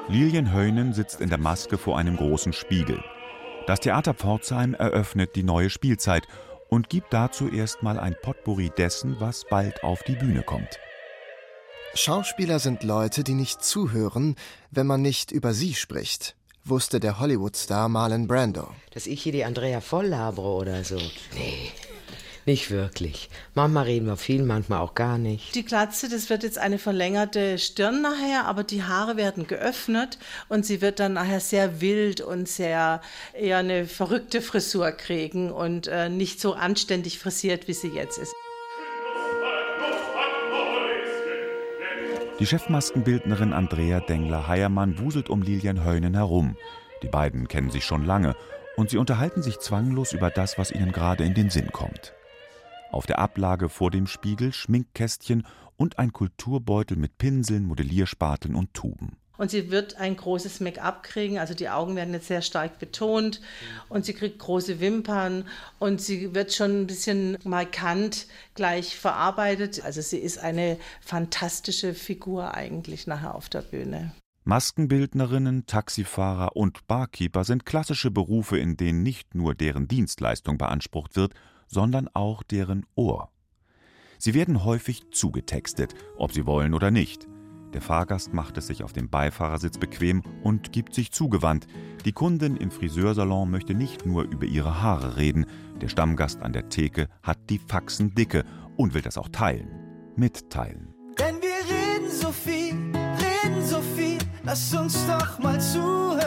Lilien 0.07 0.53
Heunen 0.53 0.93
sitzt 0.93 1.19
in 1.19 1.29
der 1.29 1.39
Maske 1.39 1.79
vor 1.79 1.97
einem 1.97 2.15
großen 2.15 2.53
Spiegel. 2.53 3.03
Das 3.65 3.79
Theater 3.79 4.13
Pforzheim 4.13 4.75
eröffnet 4.75 5.35
die 5.35 5.41
neue 5.41 5.71
Spielzeit 5.71 6.27
und 6.69 6.89
gibt 6.89 7.11
dazu 7.11 7.49
erstmal 7.49 7.99
ein 7.99 8.15
Potpourri 8.21 8.71
dessen, 8.77 9.19
was 9.19 9.45
bald 9.49 9.83
auf 9.83 10.03
die 10.03 10.15
Bühne 10.15 10.43
kommt. 10.43 10.79
Schauspieler 11.95 12.59
sind 12.59 12.83
Leute, 12.83 13.23
die 13.23 13.33
nicht 13.33 13.63
zuhören, 13.63 14.35
wenn 14.69 14.85
man 14.85 15.01
nicht 15.01 15.31
über 15.31 15.53
sie 15.53 15.73
spricht, 15.73 16.35
wusste 16.63 16.99
der 16.99 17.19
Hollywood-Star 17.19 17.89
Marlon 17.89 18.27
Brando. 18.27 18.69
Dass 18.93 19.07
ich 19.07 19.23
hier 19.23 19.31
die 19.31 19.43
Andrea 19.43 19.81
voll 19.81 20.05
labere 20.05 20.49
oder 20.49 20.83
so. 20.83 20.97
Nee, 21.33 21.71
nicht 22.45 22.69
wirklich. 22.71 23.29
Manchmal 23.53 23.85
reden 23.85 24.07
wir 24.07 24.17
viel, 24.17 24.43
manchmal 24.43 24.79
auch 24.79 24.93
gar 24.93 25.17
nicht. 25.17 25.55
Die 25.55 25.65
Glatze, 25.65 26.09
das 26.09 26.29
wird 26.29 26.43
jetzt 26.43 26.57
eine 26.57 26.77
verlängerte 26.77 27.57
Stirn 27.57 28.01
nachher, 28.01 28.45
aber 28.45 28.63
die 28.63 28.83
Haare 28.83 29.17
werden 29.17 29.47
geöffnet 29.47 30.19
und 30.47 30.65
sie 30.65 30.81
wird 30.81 30.99
dann 30.99 31.13
nachher 31.13 31.39
sehr 31.39 31.81
wild 31.81 32.21
und 32.21 32.47
sehr 32.47 33.01
eher 33.33 33.57
eine 33.57 33.85
verrückte 33.85 34.41
Frisur 34.41 34.91
kriegen 34.91 35.51
und 35.51 35.87
äh, 35.87 36.09
nicht 36.09 36.39
so 36.39 36.53
anständig 36.53 37.19
frisiert, 37.19 37.67
wie 37.67 37.73
sie 37.73 37.89
jetzt 37.89 38.17
ist. 38.17 38.33
Die 42.39 42.45
Chefmaskenbildnerin 42.45 43.53
Andrea 43.53 44.01
Dengler-Heiermann 44.01 44.99
wuselt 44.99 45.29
um 45.29 45.41
Lilian 45.41 45.85
Heunen 45.85 46.15
herum. 46.15 46.57
Die 47.01 47.07
beiden 47.07 47.47
kennen 47.47 47.71
sich 47.71 47.85
schon 47.85 48.05
lange 48.05 48.35
und 48.75 48.89
sie 48.89 48.97
unterhalten 48.97 49.41
sich 49.41 49.59
zwanglos 49.59 50.11
über 50.11 50.29
das, 50.29 50.57
was 50.57 50.71
ihnen 50.71 50.91
gerade 50.91 51.23
in 51.23 51.33
den 51.33 51.49
Sinn 51.49 51.71
kommt. 51.71 52.13
Auf 52.91 53.05
der 53.05 53.19
Ablage 53.19 53.69
vor 53.69 53.91
dem 53.91 54.07
Spiegel 54.07 54.53
Schminkkästchen 54.53 55.45
und 55.75 55.99
ein 55.99 56.13
Kulturbeutel 56.13 56.97
mit 56.97 57.17
Pinseln, 57.17 57.65
Modellierspateln 57.65 58.55
und 58.55 58.73
Tuben. 58.73 59.17
Und 59.37 59.51
sie 59.51 59.69
wird 59.69 59.97
ein 59.97 60.15
großes 60.15 60.61
Make-up 60.61 61.03
kriegen, 61.03 61.39
also 61.39 61.53
die 61.53 61.67
Augen 61.67 61.95
werden 61.97 62.13
jetzt 62.13 62.27
sehr 62.27 62.41
stark 62.41 62.79
betont 62.79 63.41
und 63.89 64.05
sie 64.05 64.13
kriegt 64.13 64.39
große 64.39 64.79
Wimpern 64.79 65.45
und 65.77 65.99
sie 65.99 66.33
wird 66.33 66.53
schon 66.53 66.83
ein 66.83 66.87
bisschen 66.87 67.37
markant 67.43 68.27
gleich 68.53 68.95
verarbeitet. 68.95 69.83
Also 69.83 69.99
sie 70.01 70.19
ist 70.19 70.37
eine 70.37 70.77
fantastische 71.01 71.93
Figur 71.93 72.53
eigentlich 72.53 73.07
nachher 73.07 73.35
auf 73.35 73.49
der 73.49 73.61
Bühne. 73.61 74.13
Maskenbildnerinnen, 74.45 75.65
Taxifahrer 75.65 76.55
und 76.55 76.87
Barkeeper 76.87 77.43
sind 77.43 77.65
klassische 77.65 78.11
Berufe, 78.11 78.57
in 78.59 78.77
denen 78.77 79.01
nicht 79.01 79.33
nur 79.33 79.55
deren 79.55 79.87
Dienstleistung 79.87 80.57
beansprucht 80.57 81.15
wird, 81.15 81.33
sondern 81.67 82.07
auch 82.13 82.43
deren 82.43 82.85
Ohr. 82.95 83.29
Sie 84.17 84.33
werden 84.33 84.63
häufig 84.63 85.11
zugetextet, 85.11 85.93
ob 86.17 86.31
sie 86.31 86.45
wollen 86.45 86.73
oder 86.73 86.91
nicht. 86.91 87.27
Der 87.73 87.81
Fahrgast 87.81 88.33
macht 88.33 88.57
es 88.57 88.67
sich 88.67 88.83
auf 88.83 88.93
dem 88.93 89.09
Beifahrersitz 89.09 89.77
bequem 89.77 90.23
und 90.43 90.71
gibt 90.71 90.93
sich 90.93 91.11
zugewandt. 91.11 91.67
Die 92.05 92.13
Kundin 92.13 92.55
im 92.55 92.71
Friseursalon 92.71 93.51
möchte 93.51 93.73
nicht 93.73 94.05
nur 94.05 94.23
über 94.23 94.45
ihre 94.45 94.81
Haare 94.81 95.17
reden, 95.17 95.45
der 95.81 95.89
Stammgast 95.89 96.41
an 96.41 96.53
der 96.53 96.69
Theke 96.69 97.09
hat 97.21 97.49
die 97.49 97.59
Faxen 97.59 98.15
dicke 98.15 98.45
und 98.77 98.93
will 98.93 99.01
das 99.01 99.17
auch 99.17 99.27
teilen. 99.27 99.67
Mitteilen. 100.15 100.93
Denn 101.19 101.35
wir 101.41 101.49
reden 101.69 102.09
so 102.09 102.31
viel, 102.31 102.73
reden 102.95 103.65
so 103.65 103.81
viel, 103.81 104.19
lass 104.43 104.73
uns 104.73 105.05
doch 105.07 105.39
mal 105.39 105.59
zuhören. 105.59 106.24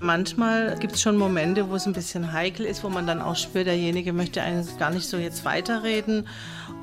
Manchmal 0.00 0.78
gibt 0.78 0.94
es 0.94 1.02
schon 1.02 1.16
Momente, 1.16 1.68
wo 1.68 1.74
es 1.74 1.86
ein 1.86 1.92
bisschen 1.92 2.32
heikel 2.32 2.66
ist, 2.66 2.84
wo 2.84 2.88
man 2.88 3.06
dann 3.06 3.20
auch 3.20 3.36
spürt, 3.36 3.66
derjenige 3.66 4.12
möchte 4.12 4.42
eigentlich 4.42 4.78
gar 4.78 4.90
nicht 4.90 5.08
so 5.08 5.16
jetzt 5.16 5.44
weiterreden. 5.44 6.28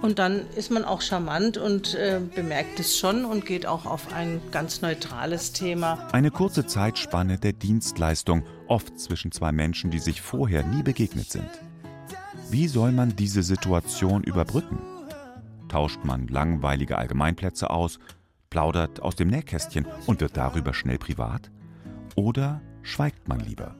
Und 0.01 0.19
dann 0.19 0.41
ist 0.55 0.71
man 0.71 0.83
auch 0.83 1.01
charmant 1.01 1.57
und 1.57 1.95
äh, 1.95 2.19
bemerkt 2.35 2.79
es 2.79 2.97
schon 2.97 3.23
und 3.23 3.45
geht 3.45 3.65
auch 3.65 3.85
auf 3.85 4.13
ein 4.13 4.41
ganz 4.51 4.81
neutrales 4.81 5.53
Thema. 5.53 6.07
Eine 6.11 6.31
kurze 6.31 6.65
Zeitspanne 6.65 7.37
der 7.37 7.53
Dienstleistung, 7.53 8.43
oft 8.67 8.99
zwischen 8.99 9.31
zwei 9.31 9.51
Menschen, 9.51 9.91
die 9.91 9.99
sich 9.99 10.21
vorher 10.21 10.63
nie 10.63 10.83
begegnet 10.83 11.31
sind. 11.31 11.49
Wie 12.49 12.67
soll 12.67 12.91
man 12.91 13.15
diese 13.15 13.43
Situation 13.43 14.23
überbrücken? 14.23 14.79
Tauscht 15.69 16.03
man 16.03 16.27
langweilige 16.27 16.97
Allgemeinplätze 16.97 17.69
aus, 17.69 17.99
plaudert 18.49 19.01
aus 19.01 19.15
dem 19.15 19.29
Nähkästchen 19.29 19.87
und 20.05 20.21
wird 20.21 20.37
darüber 20.37 20.73
schnell 20.73 20.97
privat? 20.97 21.49
Oder 22.15 22.61
schweigt 22.85 23.27
man 23.27 23.39
lieber? 23.39 23.75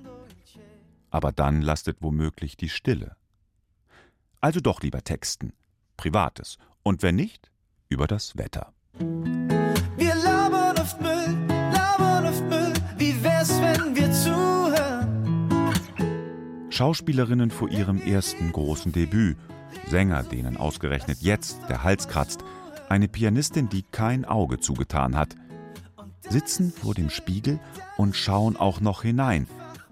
Aber 1.12 1.32
dann 1.32 1.62
lastet 1.62 1.98
womöglich 2.02 2.58
die 2.58 2.70
Stille. 2.70 3.16
Also 4.42 4.60
doch 4.60 4.82
lieber 4.82 5.04
texten, 5.04 5.54
Privates. 5.96 6.58
Und 6.84 7.02
wenn 7.04 7.16
nicht, 7.16 7.52
über 7.88 8.08
das 8.08 8.36
Wetter. 8.36 8.74
Wir 9.00 10.16
labern 10.16 10.78
oft 10.78 11.00
Müll, 11.02 11.48
labern 11.48 12.26
oft 12.26 12.44
Müll. 12.50 12.74
Wie 12.98 13.24
wär's, 13.24 13.50
wenn 13.62 13.96
wir 13.96 14.12
zuhören? 14.12 15.72
Schauspielerinnen 16.70 17.52
vor 17.52 17.70
ihrem 17.70 18.02
ersten 18.02 18.52
großen 18.52 18.92
Debüt, 18.92 19.38
Sänger, 19.88 20.24
denen 20.24 20.58
ausgerechnet 20.58 21.20
jetzt 21.22 21.60
der 21.70 21.84
Hals 21.84 22.08
kratzt, 22.08 22.44
eine 22.90 23.08
Pianistin, 23.08 23.70
die 23.70 23.84
kein 23.84 24.26
Auge 24.26 24.60
zugetan 24.60 25.16
hat, 25.16 25.36
sitzen 26.30 26.72
vor 26.72 26.94
dem 26.94 27.10
Spiegel 27.10 27.60
und 27.98 28.16
schauen 28.16 28.56
auch 28.58 28.82
noch 28.82 29.02
hinein. 29.02 29.48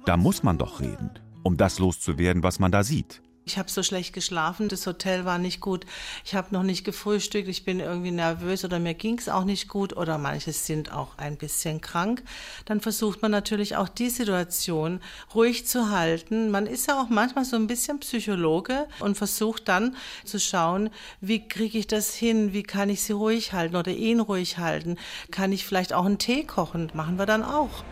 Da 0.05 0.17
muss 0.17 0.43
man 0.43 0.57
doch 0.57 0.81
reden, 0.81 1.11
um 1.43 1.57
das 1.57 1.79
loszuwerden, 1.79 2.43
was 2.43 2.59
man 2.59 2.71
da 2.71 2.83
sieht. 2.83 3.21
Ich 3.45 3.57
habe 3.57 3.69
so 3.69 3.83
schlecht 3.83 4.13
geschlafen, 4.13 4.69
das 4.69 4.87
Hotel 4.87 5.25
war 5.25 5.37
nicht 5.37 5.59
gut, 5.59 5.85
ich 6.23 6.33
habe 6.33 6.47
noch 6.51 6.63
nicht 6.63 6.85
gefrühstückt, 6.85 7.49
ich 7.49 7.65
bin 7.65 7.81
irgendwie 7.81 8.11
nervös 8.11 8.63
oder 8.63 8.79
mir 8.79 8.93
ging 8.93 9.17
es 9.17 9.27
auch 9.27 9.43
nicht 9.43 9.67
gut 9.67 9.97
oder 9.97 10.17
manche 10.17 10.53
sind 10.53 10.93
auch 10.93 11.17
ein 11.17 11.35
bisschen 11.35 11.81
krank. 11.81 12.23
Dann 12.63 12.79
versucht 12.79 13.21
man 13.21 13.31
natürlich 13.31 13.75
auch 13.75 13.89
die 13.89 14.09
Situation 14.09 15.01
ruhig 15.35 15.67
zu 15.67 15.89
halten. 15.89 16.51
Man 16.51 16.67
ist 16.67 16.87
ja 16.87 17.01
auch 17.01 17.09
manchmal 17.09 17.43
so 17.43 17.57
ein 17.57 17.67
bisschen 17.67 17.99
Psychologe 17.99 18.87
und 19.01 19.17
versucht 19.17 19.67
dann 19.67 19.97
zu 20.23 20.39
schauen, 20.39 20.89
wie 21.19 21.45
kriege 21.45 21.77
ich 21.77 21.87
das 21.87 22.13
hin, 22.13 22.53
wie 22.53 22.63
kann 22.63 22.89
ich 22.89 23.01
sie 23.01 23.13
ruhig 23.13 23.51
halten 23.51 23.75
oder 23.75 23.91
ihn 23.91 24.21
ruhig 24.21 24.57
halten. 24.57 24.97
Kann 25.31 25.51
ich 25.51 25.65
vielleicht 25.65 25.91
auch 25.91 26.05
einen 26.05 26.17
Tee 26.17 26.45
kochen, 26.45 26.91
machen 26.93 27.17
wir 27.19 27.25
dann 27.25 27.43
auch. 27.43 27.83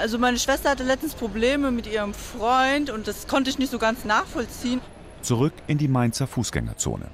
Also 0.00 0.18
meine 0.18 0.38
Schwester 0.38 0.70
hatte 0.70 0.82
letztens 0.82 1.14
Probleme 1.14 1.70
mit 1.70 1.86
ihrem 1.86 2.14
Freund 2.14 2.88
und 2.88 3.06
das 3.06 3.26
konnte 3.26 3.50
ich 3.50 3.58
nicht 3.58 3.70
so 3.70 3.78
ganz 3.78 4.06
nachvollziehen. 4.06 4.80
Zurück 5.20 5.52
in 5.66 5.76
die 5.76 5.88
Mainzer 5.88 6.26
Fußgängerzone. 6.26 7.04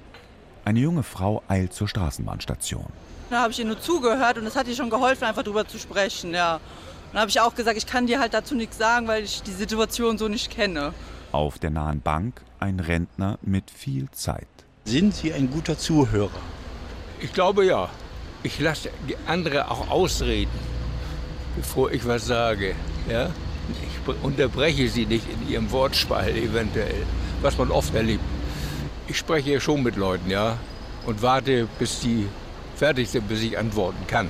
Eine 0.65 0.79
junge 0.79 1.03
Frau 1.03 1.43
eilt 1.49 1.73
zur 1.73 1.89
Straßenbahnstation. 1.89 2.87
Da 3.29 3.43
habe 3.43 3.51
ich 3.51 3.59
ihr 3.59 3.65
nur 3.65 3.81
zugehört 3.81 4.39
und 4.39 4.45
das 4.45 4.55
hat 4.55 4.69
ihr 4.69 4.77
schon 4.77 4.89
geholfen, 4.89 5.25
einfach 5.25 5.43
drüber 5.43 5.67
zu 5.67 5.81
sprechen, 5.81 6.33
ja. 6.33 6.61
Dann 7.11 7.23
habe 7.23 7.29
ich 7.29 7.41
auch 7.41 7.57
gesagt, 7.57 7.77
ich 7.77 7.87
kann 7.87 8.07
dir 8.07 8.21
halt 8.21 8.35
dazu 8.35 8.55
nichts 8.55 8.79
sagen, 8.79 9.09
weil 9.09 9.25
ich 9.25 9.43
die 9.43 9.53
Situation 9.53 10.17
so 10.17 10.29
nicht 10.29 10.53
kenne. 10.53 10.95
Auf 11.33 11.59
der 11.59 11.71
nahen 11.71 12.01
Bank 12.01 12.41
ein 12.61 12.79
Rentner 12.79 13.41
mit 13.43 13.69
viel 13.69 14.09
Zeit. 14.13 14.47
Sind 14.85 15.13
Sie 15.13 15.33
ein 15.33 15.51
guter 15.51 15.77
Zuhörer? 15.77 16.31
Ich 17.19 17.33
glaube 17.33 17.67
ja. 17.67 17.89
Ich 18.45 18.61
lasse 18.61 18.91
andere 19.27 19.73
auch 19.73 19.91
ausreden 19.91 20.76
bevor 21.57 21.91
ich 21.91 22.07
was 22.07 22.27
sage. 22.27 22.75
Ja? 23.09 23.31
Ich 23.69 24.23
unterbreche 24.23 24.89
sie 24.89 25.07
nicht 25.07 25.27
in 25.29 25.49
ihrem 25.49 25.71
Wortspalt 25.73 26.37
eventuell, 26.37 27.05
was 27.43 27.59
man 27.59 27.71
oft 27.71 27.95
erlebt. 27.95 28.23
Ich 29.09 29.19
spreche 29.19 29.53
ja 29.55 29.61
schon 29.61 29.83
mit 29.83 29.97
Leuten, 29.97 30.31
ja, 30.31 30.59
und 31.07 31.23
warte, 31.23 31.69
bis 31.79 32.01
die 32.01 32.29
fertig 32.77 33.09
sind, 33.09 33.29
bis 33.29 33.43
ich 33.43 33.59
antworten 33.59 34.07
kann. 34.07 34.29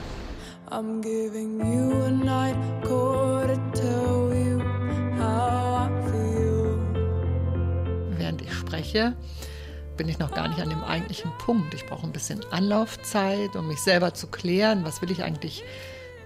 I'm 0.70 1.00
giving 1.00 1.60
you 1.60 2.02
a 2.04 2.10
night 2.10 2.56
call 2.82 3.46
to 3.46 3.78
tell 3.78 4.32
you 4.34 4.60
how 5.18 5.86
I 5.86 6.10
feel. 6.10 6.78
Während 8.18 8.42
ich 8.42 8.52
spreche, 8.52 9.14
bin 9.96 10.08
ich 10.08 10.18
noch 10.18 10.34
gar 10.34 10.48
nicht 10.48 10.60
an 10.60 10.70
dem 10.70 10.82
eigentlichen 10.82 11.30
Punkt. 11.38 11.72
Ich 11.74 11.86
brauche 11.86 12.06
ein 12.06 12.12
bisschen 12.12 12.40
Anlaufzeit, 12.50 13.54
um 13.54 13.68
mich 13.68 13.78
selber 13.78 14.12
zu 14.14 14.26
klären, 14.26 14.84
was 14.84 15.00
will 15.02 15.10
ich 15.10 15.22
eigentlich 15.22 15.62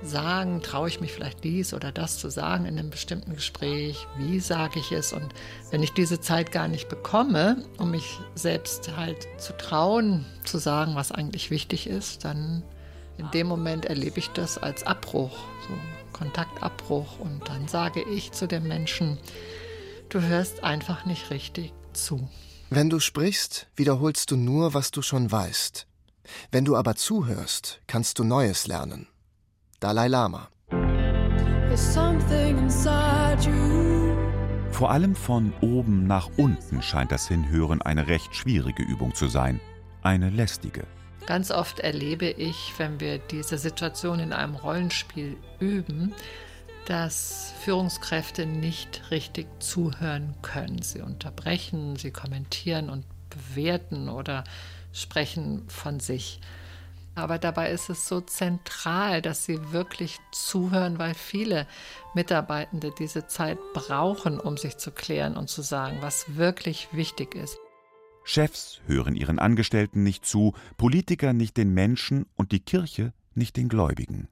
sagen, 0.03 0.63
traue 0.63 0.89
ich 0.89 1.01
mich 1.01 1.13
vielleicht 1.13 1.45
dies 1.45 1.75
oder 1.75 1.93
das 1.93 2.19
zu 2.19 2.31
sagen 2.31 2.65
in 2.65 2.79
einem 2.79 2.91
bestimmten 2.91 3.35
Gespräch, 3.35 4.07
wie 4.17 4.41
sage 4.41 4.79
ich 4.81 4.93
es 4.93 5.13
und 5.13 5.35
wenn 5.71 5.83
ich 5.83 5.93
diese 5.93 6.21
Zeit 6.21 6.53
gar 6.53 6.69
nicht 6.69 6.89
bekomme, 6.89 7.65
um 7.79 7.91
mich 7.91 8.19
selbst 8.35 8.97
halt 8.97 9.29
zu 9.39 9.57
trauen, 9.57 10.25
zu 10.45 10.59
sagen, 10.59 10.95
was 10.95 11.13
eigentlich 11.13 11.51
wichtig 11.51 11.87
ist, 11.87 12.25
dann 12.25 12.63
in 13.19 13.31
dem 13.33 13.47
Moment 13.47 13.85
erlebe 13.85 14.19
ich 14.19 14.31
das 14.31 14.57
als 14.59 14.85
Abbruch, 14.85 15.37
so 15.69 15.75
Kontaktabbruch 16.13 17.19
und 17.19 17.49
dann 17.49 17.69
sage 17.69 18.03
ich 18.03 18.33
zu 18.33 18.47
dem 18.47 18.67
Menschen, 18.67 19.19
du 20.09 20.21
hörst 20.21 20.65
einfach 20.65 21.05
nicht 21.05 21.31
richtig 21.31 21.73
zu. 21.93 22.29
Wenn 22.71 22.89
du 22.89 23.01
sprichst, 23.01 23.67
wiederholst 23.75 24.31
du 24.31 24.37
nur, 24.37 24.75
was 24.75 24.91
du 24.91 25.03
schon 25.03 25.31
weißt. 25.31 25.87
Wenn 26.51 26.65
du 26.65 26.77
aber 26.77 26.95
zuhörst, 26.95 27.81
kannst 27.87 28.19
du 28.19 28.25
Neues 28.25 28.67
lernen. 28.67 29.09
Dalai 29.81 30.09
Lama. 30.09 30.51
Vor 34.71 34.91
allem 34.91 35.15
von 35.15 35.55
oben 35.63 36.07
nach 36.07 36.29
unten 36.37 36.83
scheint 36.83 37.11
das 37.11 37.27
Hinhören 37.29 37.81
eine 37.81 38.07
recht 38.07 38.35
schwierige 38.35 38.83
Übung 38.83 39.15
zu 39.15 39.29
sein. 39.29 39.59
Eine 40.03 40.29
lästige. 40.29 40.87
Ganz 41.25 41.51
oft 41.51 41.79
erlebe 41.79 42.27
ich, 42.27 42.75
wenn 42.77 43.01
wir 43.01 43.21
diese 43.21 43.57
Situation 43.57 44.21
in 44.21 44.35
einem 44.35 44.55
Rollenspiel 44.55 45.39
üben, 45.61 46.13
dass 46.85 47.55
Führungskräfte 47.65 48.45
nicht 48.45 49.11
richtig 49.11 49.47
zuhören 49.63 50.35
können. 50.43 50.83
Sie 50.83 51.01
unterbrechen, 51.01 51.97
sie 51.97 52.11
kommentieren 52.11 52.91
und 52.91 53.07
bewerten 53.31 54.11
oder 54.11 54.45
sprechen 54.93 55.63
von 55.69 56.01
sich. 56.01 56.39
Aber 57.21 57.39
dabei 57.39 57.71
ist 57.71 57.91
es 57.91 58.09
so 58.09 58.21
zentral, 58.21 59.23
dass 59.23 59.45
sie 59.45 59.73
wirklich 59.73 60.19
zuhören, 60.33 60.99
weil 60.99 61.15
viele 61.15 61.67
Mitarbeitende 62.15 62.93
diese 62.99 63.27
Zeit 63.27 63.59
brauchen, 63.75 64.41
um 64.41 64.57
sich 64.57 64.79
zu 64.79 64.91
klären 64.91 65.37
und 65.37 65.49
zu 65.49 65.63
sagen, 65.63 65.99
was 66.01 66.37
wirklich 66.37 66.89
wichtig 66.93 67.35
ist. 67.35 67.59
Chefs 68.25 68.81
hören 68.87 69.17
ihren 69.17 69.39
Angestellten 69.39 70.03
nicht 70.03 70.25
zu, 70.25 70.55
Politiker 70.77 71.33
nicht 71.33 71.57
den 71.57 71.75
Menschen 71.75 72.27
und 72.37 72.53
die 72.53 72.61
Kirche 72.61 73.13
nicht 73.35 73.57
den 73.57 73.69
Gläubigen. 73.69 74.29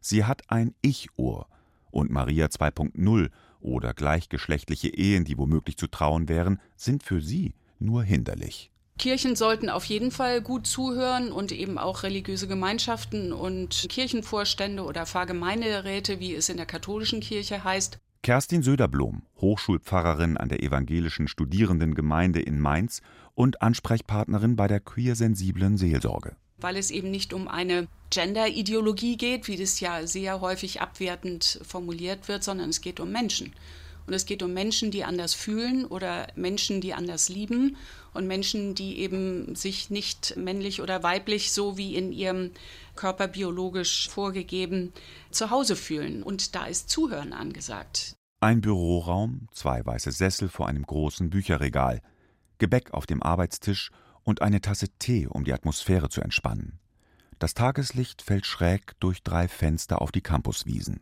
Sie 0.00 0.24
hat 0.24 0.42
ein 0.48 0.74
Ich-Ohr 0.82 1.46
und 1.90 2.10
Maria 2.10 2.46
2.0 2.46 3.30
oder 3.60 3.94
gleichgeschlechtliche 3.94 4.88
Ehen, 4.88 5.24
die 5.24 5.38
womöglich 5.38 5.76
zu 5.76 5.86
trauen 5.86 6.28
wären, 6.28 6.60
sind 6.76 7.02
für 7.02 7.20
sie 7.20 7.54
nur 7.78 8.04
hinderlich. 8.04 8.70
Kirchen 8.98 9.36
sollten 9.36 9.68
auf 9.68 9.84
jeden 9.84 10.10
Fall 10.10 10.40
gut 10.40 10.66
zuhören 10.66 11.30
und 11.30 11.52
eben 11.52 11.78
auch 11.78 12.02
religiöse 12.02 12.48
Gemeinschaften 12.48 13.32
und 13.32 13.86
Kirchenvorstände 13.88 14.82
oder 14.82 15.04
Pfarrgemeinderäte, 15.04 16.18
wie 16.18 16.34
es 16.34 16.48
in 16.48 16.56
der 16.56 16.66
katholischen 16.66 17.20
Kirche 17.20 17.62
heißt. 17.62 17.98
Kerstin 18.22 18.62
Söderblom, 18.62 19.22
Hochschulpfarrerin 19.40 20.36
an 20.36 20.48
der 20.48 20.62
evangelischen 20.62 21.28
Studierendengemeinde 21.28 22.40
in 22.40 22.58
Mainz 22.58 23.02
und 23.34 23.62
Ansprechpartnerin 23.62 24.56
bei 24.56 24.66
der 24.66 24.80
queersensiblen 24.80 25.76
Seelsorge. 25.76 26.34
Weil 26.58 26.76
es 26.76 26.90
eben 26.90 27.10
nicht 27.10 27.34
um 27.34 27.48
eine 27.48 27.86
Gender-Ideologie 28.10 29.16
geht, 29.16 29.46
wie 29.46 29.56
das 29.56 29.78
ja 29.78 30.06
sehr 30.06 30.40
häufig 30.40 30.80
abwertend 30.80 31.60
formuliert 31.62 32.28
wird, 32.28 32.42
sondern 32.42 32.70
es 32.70 32.80
geht 32.80 32.98
um 32.98 33.12
Menschen. 33.12 33.52
Und 34.06 34.14
es 34.14 34.26
geht 34.26 34.42
um 34.42 34.52
Menschen, 34.52 34.90
die 34.90 35.04
anders 35.04 35.34
fühlen 35.34 35.84
oder 35.84 36.28
Menschen, 36.36 36.80
die 36.80 36.94
anders 36.94 37.28
lieben 37.28 37.76
und 38.14 38.26
Menschen, 38.26 38.74
die 38.74 39.00
eben 39.00 39.54
sich 39.56 39.90
nicht 39.90 40.36
männlich 40.36 40.80
oder 40.80 41.02
weiblich 41.02 41.52
so 41.52 41.76
wie 41.76 41.96
in 41.96 42.12
ihrem 42.12 42.52
Körper 42.94 43.28
biologisch 43.28 44.08
vorgegeben 44.08 44.92
zu 45.30 45.50
Hause 45.50 45.76
fühlen. 45.76 46.22
Und 46.22 46.54
da 46.54 46.66
ist 46.66 46.88
Zuhören 46.88 47.32
angesagt. 47.32 48.14
Ein 48.40 48.60
Büroraum, 48.60 49.48
zwei 49.52 49.84
weiße 49.84 50.12
Sessel 50.12 50.48
vor 50.48 50.68
einem 50.68 50.84
großen 50.84 51.30
Bücherregal, 51.30 52.00
Gebäck 52.58 52.94
auf 52.94 53.06
dem 53.06 53.22
Arbeitstisch 53.22 53.90
und 54.22 54.42
eine 54.42 54.60
Tasse 54.60 54.88
Tee, 54.98 55.26
um 55.26 55.44
die 55.44 55.52
Atmosphäre 55.52 56.08
zu 56.08 56.20
entspannen. 56.20 56.78
Das 57.38 57.54
Tageslicht 57.54 58.22
fällt 58.22 58.46
schräg 58.46 58.98
durch 58.98 59.22
drei 59.22 59.46
Fenster 59.48 60.00
auf 60.00 60.10
die 60.10 60.22
Campuswiesen. 60.22 61.00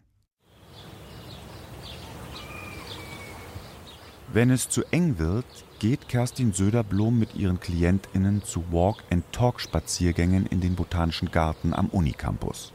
Wenn 4.33 4.51
es 4.51 4.69
zu 4.69 4.83
eng 4.91 5.19
wird, 5.19 5.45
geht 5.79 6.09
Kerstin 6.09 6.53
Söderblom 6.53 7.19
mit 7.19 7.35
ihren 7.35 7.61
KlientInnen 7.61 8.43
zu 8.43 8.65
Walk-and-Talk-Spaziergängen 8.73 10.47
in 10.47 10.61
den 10.61 10.75
Botanischen 10.75 11.31
Garten 11.31 11.75
am 11.75 11.89
Unicampus. 11.89 12.73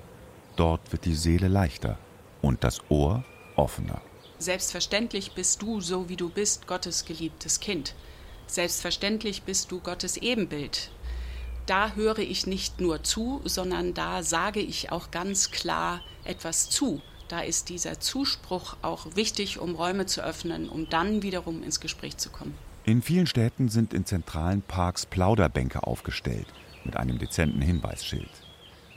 Dort 0.56 0.92
wird 0.92 1.06
die 1.06 1.16
Seele 1.16 1.48
leichter 1.48 1.98
und 2.42 2.64
das 2.64 2.82
Ohr 2.90 3.24
offener. 3.56 4.02
Selbstverständlich 4.38 5.34
bist 5.34 5.62
du, 5.62 5.82
so 5.82 6.08
wie 6.08 6.16
du 6.16 6.30
bist, 6.30 6.68
Gottes 6.68 7.04
geliebtes 7.04 7.60
Kind. 7.60 7.94
Selbstverständlich 8.48 9.44
bist 9.44 9.72
du 9.72 9.80
Gottes 9.80 10.18
Ebenbild. 10.18 10.92
Da 11.66 11.92
höre 11.92 12.20
ich 12.20 12.48
nicht 12.48 12.80
nur 12.80 13.04
zu, 13.04 13.42
sondern 13.44 13.94
da 13.94 14.24
sage 14.24 14.60
ich 14.60 14.92
auch 14.92 15.12
ganz 15.12 15.52
klar 15.52 16.02
etwas 16.24 16.70
zu. 16.70 17.02
Da 17.30 17.42
ist 17.42 17.70
dieser 17.70 18.00
Zuspruch 18.00 18.76
auch 18.82 19.16
wichtig, 19.16 19.60
um 19.60 19.76
Räume 19.76 20.08
zu 20.08 20.22
öffnen, 20.24 20.68
um 20.68 20.90
dann 20.90 21.22
wiederum 21.22 21.62
ins 21.62 21.80
Gespräch 21.80 22.18
zu 22.18 22.32
kommen. 22.32 22.56
In 22.86 23.04
vielen 23.04 23.28
Städten 23.28 23.70
sind 23.70 23.94
in 23.94 24.04
zentralen 24.04 24.64
Parks 24.64 25.06
Plauderbänke 25.06 25.84
aufgestellt 25.84 26.48
mit 26.84 26.98
einem 26.98 27.20
dezenten 27.20 27.62
Hinweisschild. 27.62 28.32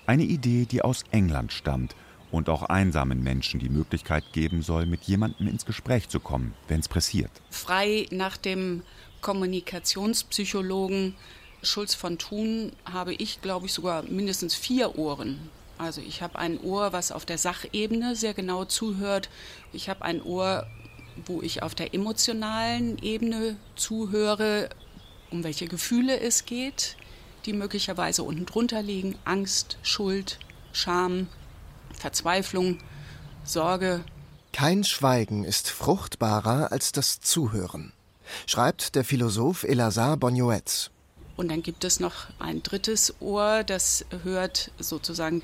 Eine 0.07 0.23
Idee, 0.23 0.65
die 0.65 0.81
aus 0.81 1.05
England 1.11 1.53
stammt 1.53 1.95
und 2.31 2.49
auch 2.49 2.63
einsamen 2.63 3.23
Menschen 3.23 3.61
die 3.61 3.69
Möglichkeit 3.69 4.25
geben 4.33 4.63
soll, 4.63 4.87
mit 4.87 5.03
jemandem 5.03 5.47
ins 5.47 5.67
Gespräch 5.67 6.09
zu 6.09 6.19
kommen, 6.19 6.55
wenn 6.69 6.81
es 6.81 6.89
pressiert. 6.89 7.31
Frei 7.51 8.07
nach 8.11 8.39
dem 8.39 8.83
Kommunikationspsychologen 9.21 11.17
Schulz 11.63 11.95
von 11.95 12.17
Thun 12.17 12.73
habe 12.91 13.13
ich, 13.13 13.43
glaube 13.43 13.67
ich, 13.67 13.75
sogar 13.75 14.05
mindestens 14.05 14.55
vier 14.55 14.99
Ohren. 14.99 15.51
Also 15.79 16.01
ich 16.01 16.23
habe 16.23 16.39
ein 16.39 16.61
Ohr, 16.61 16.93
was 16.93 17.13
auf 17.13 17.25
der 17.25 17.39
Sachebene 17.39 18.15
sehr 18.15 18.35
genau 18.35 18.65
zuhört. 18.65 19.29
Ich 19.73 19.89
habe 19.89 20.03
ein 20.03 20.23
Ohr, 20.23 20.67
wo 21.27 21.43
ich 21.43 21.63
auf 21.63 21.75
der 21.75 21.95
emotionalen 21.95 22.99
Ebene 22.99 23.57
zuhöre, 23.77 24.69
um 25.31 25.45
welche 25.45 25.67
Gefühle 25.67 26.21
es 26.21 26.45
geht, 26.45 26.97
die 27.47 27.53
möglicherweise 27.53 28.23
unten 28.23 28.47
drunter 28.47 28.83
liegen. 28.83 29.17
Angst, 29.25 29.79
Schuld, 29.83 30.39
Scham, 30.73 31.29
Verzweiflung, 31.99 32.79
Sorge. 33.45 34.05
Kein 34.53 34.85
Schweigen 34.85 35.45
ist 35.45 35.71
fruchtbarer 35.71 36.73
als 36.73 36.93
das 36.93 37.21
Zuhören, 37.21 37.93
schreibt 38.47 38.95
der 38.95 39.05
Philosoph 39.05 39.65
Elazar 39.65 40.17
Bonioetz. 40.17 40.91
Und 41.37 41.51
dann 41.51 41.63
gibt 41.63 41.85
es 41.85 42.01
noch 42.01 42.27
ein 42.39 42.63
drittes 42.63 43.15
Ohr, 43.21 43.65
das 43.65 44.05
hört 44.23 44.71
sozusagen 44.79 45.43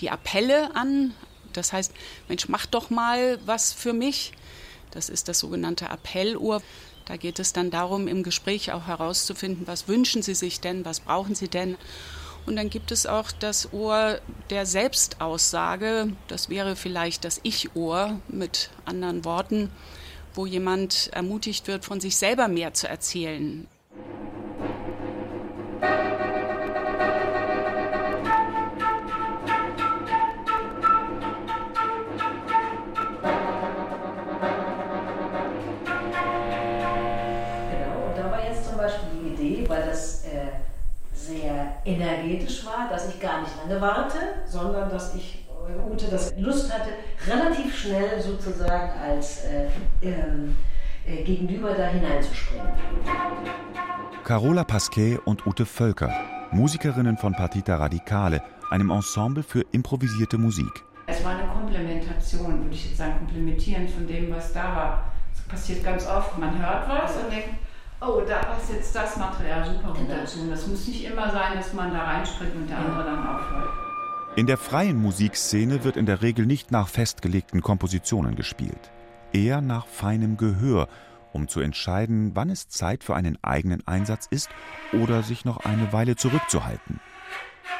die 0.00 0.10
Appelle 0.10 0.74
an. 0.74 1.14
Das 1.52 1.72
heißt, 1.72 1.92
Mensch, 2.28 2.48
mach 2.48 2.66
doch 2.66 2.90
mal 2.90 3.38
was 3.46 3.72
für 3.72 3.92
mich. 3.92 4.32
Das 4.90 5.08
ist 5.08 5.28
das 5.28 5.38
sogenannte 5.38 5.90
Appellohr. 5.90 6.62
Da 7.06 7.16
geht 7.16 7.38
es 7.38 7.52
dann 7.52 7.70
darum, 7.70 8.06
im 8.06 8.22
Gespräch 8.22 8.72
auch 8.72 8.86
herauszufinden, 8.86 9.66
was 9.66 9.88
wünschen 9.88 10.22
Sie 10.22 10.34
sich 10.34 10.60
denn, 10.60 10.84
was 10.84 11.00
brauchen 11.00 11.34
Sie 11.34 11.48
denn. 11.48 11.76
Und 12.46 12.56
dann 12.56 12.70
gibt 12.70 12.90
es 12.90 13.06
auch 13.06 13.32
das 13.32 13.72
Ohr 13.72 14.20
der 14.48 14.66
Selbstaussage. 14.66 16.12
Das 16.28 16.48
wäre 16.48 16.76
vielleicht 16.76 17.24
das 17.24 17.40
Ich-Ohr 17.42 18.20
mit 18.28 18.70
anderen 18.84 19.24
Worten, 19.24 19.70
wo 20.34 20.46
jemand 20.46 21.10
ermutigt 21.12 21.66
wird, 21.66 21.84
von 21.84 22.00
sich 22.00 22.16
selber 22.16 22.48
mehr 22.48 22.74
zu 22.74 22.88
erzählen. 22.88 23.66
Sozusagen 48.90 49.00
als 49.00 49.44
äh, 49.44 49.68
ähm, 50.02 50.56
äh, 51.06 51.22
Gegenüber 51.22 51.72
da 51.74 51.86
hineinzuspringen. 51.86 52.68
Carola 54.24 54.64
Pasquet 54.64 55.18
und 55.24 55.46
Ute 55.46 55.66
Völker, 55.66 56.12
Musikerinnen 56.52 57.16
von 57.16 57.32
Partita 57.32 57.76
Radicale, 57.76 58.42
einem 58.70 58.90
Ensemble 58.90 59.42
für 59.42 59.64
improvisierte 59.72 60.38
Musik. 60.38 60.84
Es 61.06 61.24
war 61.24 61.32
eine 61.32 61.48
Komplementation, 61.48 62.62
würde 62.62 62.74
ich 62.74 62.86
jetzt 62.86 62.98
sagen, 62.98 63.14
komplementieren 63.18 63.88
von 63.88 64.06
dem, 64.06 64.30
was 64.30 64.52
da 64.52 64.76
war. 64.76 65.12
Das 65.32 65.42
passiert 65.42 65.84
ganz 65.84 66.06
oft. 66.06 66.38
Man 66.38 66.56
hört 66.64 66.88
was 66.88 67.16
und 67.16 67.32
denkt, 67.32 67.50
oh, 68.00 68.20
da 68.26 68.38
passt 68.38 68.72
jetzt 68.72 68.94
das 68.94 69.16
Material 69.16 69.64
super 69.64 69.88
gut 69.88 70.06
genau. 70.06 70.20
dazu. 70.20 70.42
Und 70.42 70.50
das 70.50 70.66
muss 70.68 70.86
nicht 70.86 71.04
immer 71.04 71.30
sein, 71.30 71.56
dass 71.56 71.72
man 71.72 71.92
da 71.92 72.04
reinspringt 72.04 72.54
und 72.54 72.70
der 72.70 72.78
andere 72.78 73.04
dann 73.04 73.26
aufhört. 73.26 73.89
In 74.36 74.46
der 74.46 74.58
freien 74.58 74.96
Musikszene 74.96 75.82
wird 75.82 75.96
in 75.96 76.06
der 76.06 76.22
Regel 76.22 76.46
nicht 76.46 76.70
nach 76.70 76.86
festgelegten 76.86 77.62
Kompositionen 77.62 78.36
gespielt, 78.36 78.92
eher 79.32 79.60
nach 79.60 79.88
feinem 79.88 80.36
Gehör, 80.36 80.86
um 81.32 81.48
zu 81.48 81.60
entscheiden, 81.60 82.30
wann 82.34 82.48
es 82.48 82.68
Zeit 82.68 83.02
für 83.02 83.16
einen 83.16 83.42
eigenen 83.42 83.84
Einsatz 83.88 84.28
ist 84.30 84.48
oder 84.92 85.24
sich 85.24 85.44
noch 85.44 85.58
eine 85.58 85.92
Weile 85.92 86.14
zurückzuhalten. 86.14 87.00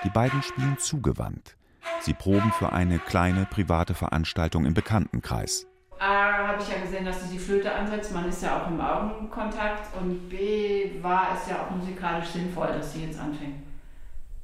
Die 0.02 0.10
beiden 0.10 0.42
spielen 0.42 0.76
zugewandt. 0.76 1.56
Sie 2.00 2.14
proben 2.14 2.50
für 2.50 2.72
eine 2.72 2.98
kleine 2.98 3.46
private 3.46 3.94
Veranstaltung 3.94 4.64
im 4.64 4.74
Bekanntenkreis. 4.74 5.68
A 6.00 6.48
habe 6.48 6.62
ich 6.62 6.68
ja 6.68 6.80
gesehen, 6.80 7.04
dass 7.04 7.22
sie 7.22 7.36
die 7.36 7.38
Flöte 7.38 7.72
ansetzt, 7.72 8.12
man 8.12 8.28
ist 8.28 8.42
ja 8.42 8.60
auch 8.60 8.66
im 8.68 8.80
Augenkontakt 8.80 9.96
und 9.96 10.28
B 10.28 11.00
war 11.00 11.28
es 11.36 11.48
ja 11.48 11.62
auch 11.62 11.70
musikalisch 11.70 12.28
sinnvoll, 12.30 12.68
dass 12.68 12.92
sie 12.92 13.04
jetzt 13.04 13.20
anfängt. 13.20 13.62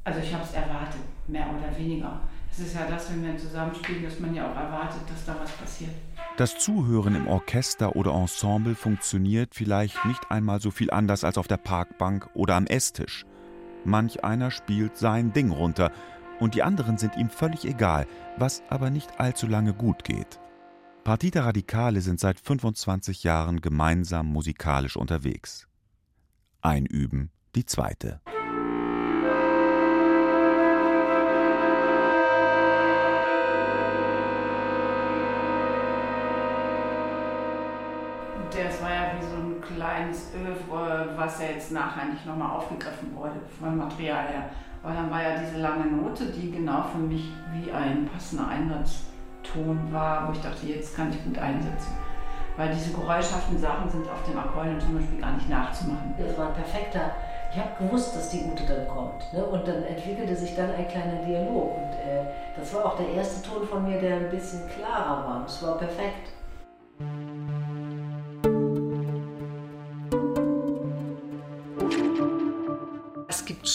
Also 0.04 0.20
ich 0.20 0.32
habe 0.32 0.44
es 0.44 0.52
erwartet, 0.52 1.00
mehr 1.28 1.46
oder 1.48 1.76
weniger. 1.78 2.20
Das 2.50 2.66
ist 2.66 2.74
ja 2.74 2.86
das, 2.88 3.10
wenn 3.10 3.24
wir 3.24 3.36
zusammenspielen, 3.36 4.02
dass 4.04 4.18
man 4.18 4.34
ja 4.34 4.50
auch 4.50 4.56
erwartet, 4.56 5.02
dass 5.08 5.24
da 5.26 5.36
was 5.40 5.52
passiert. 5.52 5.90
Das 6.36 6.58
Zuhören 6.58 7.14
im 7.14 7.26
Orchester 7.28 7.96
oder 7.96 8.12
Ensemble 8.12 8.74
funktioniert 8.74 9.54
vielleicht 9.54 10.04
nicht 10.04 10.30
einmal 10.30 10.60
so 10.60 10.70
viel 10.70 10.90
anders 10.90 11.24
als 11.24 11.38
auf 11.38 11.48
der 11.48 11.56
Parkbank 11.56 12.28
oder 12.34 12.54
am 12.54 12.66
Esstisch. 12.66 13.24
Manch 13.84 14.24
einer 14.24 14.50
spielt 14.50 14.96
sein 14.96 15.32
Ding 15.32 15.50
runter 15.50 15.92
und 16.40 16.54
die 16.54 16.62
anderen 16.62 16.98
sind 16.98 17.16
ihm 17.16 17.30
völlig 17.30 17.64
egal, 17.64 18.06
was 18.36 18.62
aber 18.68 18.90
nicht 18.90 19.20
allzu 19.20 19.46
lange 19.46 19.72
gut 19.72 20.04
geht. 20.04 20.40
Partita 21.04 21.42
Radicale 21.42 22.00
sind 22.00 22.20
seit 22.20 22.40
25 22.40 23.22
Jahren 23.22 23.60
gemeinsam 23.60 24.26
musikalisch 24.26 24.96
unterwegs. 24.96 25.68
Einüben 26.60 27.30
die 27.54 27.64
zweite. 27.64 28.20
Das 38.64 38.82
war 38.82 38.90
ja 38.90 39.12
wie 39.18 39.24
so 39.24 39.36
ein 39.36 39.60
kleines 39.60 40.32
Övre, 40.34 41.10
was 41.16 41.40
ja 41.40 41.48
jetzt 41.48 41.72
nachher 41.72 42.06
nicht 42.06 42.24
nochmal 42.24 42.56
aufgegriffen 42.56 43.14
wurde 43.14 43.34
vom 43.58 43.76
Material 43.76 44.26
her. 44.28 44.44
Aber 44.82 44.94
dann 44.94 45.10
war 45.10 45.22
ja 45.22 45.38
diese 45.38 45.60
lange 45.60 45.86
Note, 45.86 46.26
die 46.26 46.50
genau 46.50 46.84
für 46.84 46.98
mich 46.98 47.32
wie 47.52 47.70
ein 47.70 48.08
passender 48.12 48.48
Einsatz 48.48 49.02
Ton 49.42 49.92
war, 49.92 50.26
wo 50.26 50.32
ich 50.32 50.40
dachte, 50.40 50.66
jetzt 50.66 50.96
kann 50.96 51.10
ich 51.10 51.22
gut 51.24 51.38
einsetzen. 51.38 51.96
Weil 52.56 52.70
diese 52.70 52.92
geräuschhaften 52.92 53.58
Sachen 53.58 53.90
sind 53.90 54.08
auf 54.08 54.22
dem 54.24 54.38
Akkordeon 54.38 54.80
zum 54.80 54.96
Beispiel 54.96 55.20
gar 55.20 55.32
nicht 55.32 55.48
nachzumachen. 55.48 56.14
Das 56.18 56.38
war 56.38 56.48
ein 56.48 56.54
perfekter. 56.54 57.10
Ich 57.52 57.58
habe 57.58 57.70
gewusst, 57.78 58.16
dass 58.16 58.30
die 58.30 58.44
Ute 58.44 58.64
dann 58.64 58.88
kommt. 58.88 59.32
Ne? 59.32 59.44
Und 59.44 59.68
dann 59.68 59.82
entwickelte 59.84 60.34
sich 60.34 60.56
dann 60.56 60.70
ein 60.70 60.88
kleiner 60.88 61.22
Dialog. 61.24 61.76
Und 61.76 61.92
äh, 61.92 62.24
das 62.58 62.74
war 62.74 62.86
auch 62.86 62.96
der 62.96 63.08
erste 63.10 63.46
Ton 63.46 63.66
von 63.66 63.84
mir, 63.86 64.00
der 64.00 64.16
ein 64.16 64.30
bisschen 64.30 64.62
klarer 64.68 65.26
war. 65.26 65.44
Es 65.46 65.62
war 65.62 65.76
perfekt. 65.76 66.30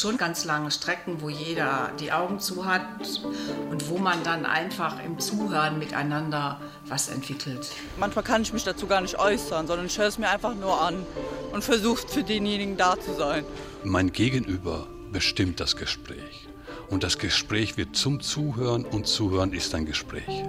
Schon 0.01 0.17
ganz 0.17 0.45
lange 0.45 0.71
Strecken, 0.71 1.21
wo 1.21 1.29
jeder 1.29 1.91
die 1.99 2.11
Augen 2.11 2.39
zu 2.39 2.65
hat 2.65 2.81
und 3.69 3.89
wo 3.89 3.97
man 3.97 4.23
dann 4.23 4.45
einfach 4.45 5.03
im 5.03 5.19
Zuhören 5.19 5.77
miteinander 5.77 6.59
was 6.87 7.09
entwickelt. 7.09 7.71
Manchmal 7.99 8.23
kann 8.23 8.41
ich 8.41 8.51
mich 8.51 8.63
dazu 8.63 8.87
gar 8.87 9.01
nicht 9.01 9.19
äußern, 9.19 9.67
sondern 9.67 9.85
ich 9.85 9.97
höre 9.97 10.07
es 10.07 10.17
mir 10.17 10.29
einfach 10.29 10.55
nur 10.55 10.81
an 10.81 11.05
und 11.51 11.63
versuche 11.63 12.07
für 12.07 12.23
denjenigen 12.23 12.77
da 12.77 12.99
zu 12.99 13.13
sein. 13.13 13.45
Mein 13.83 14.11
Gegenüber 14.11 14.87
bestimmt 15.11 15.59
das 15.59 15.75
Gespräch. 15.75 16.47
Und 16.89 17.03
das 17.03 17.19
Gespräch 17.19 17.77
wird 17.77 17.95
zum 17.95 18.21
Zuhören 18.21 18.85
und 18.85 19.07
Zuhören 19.07 19.53
ist 19.53 19.73
ein 19.75 19.85
Gespräch. 19.85 20.43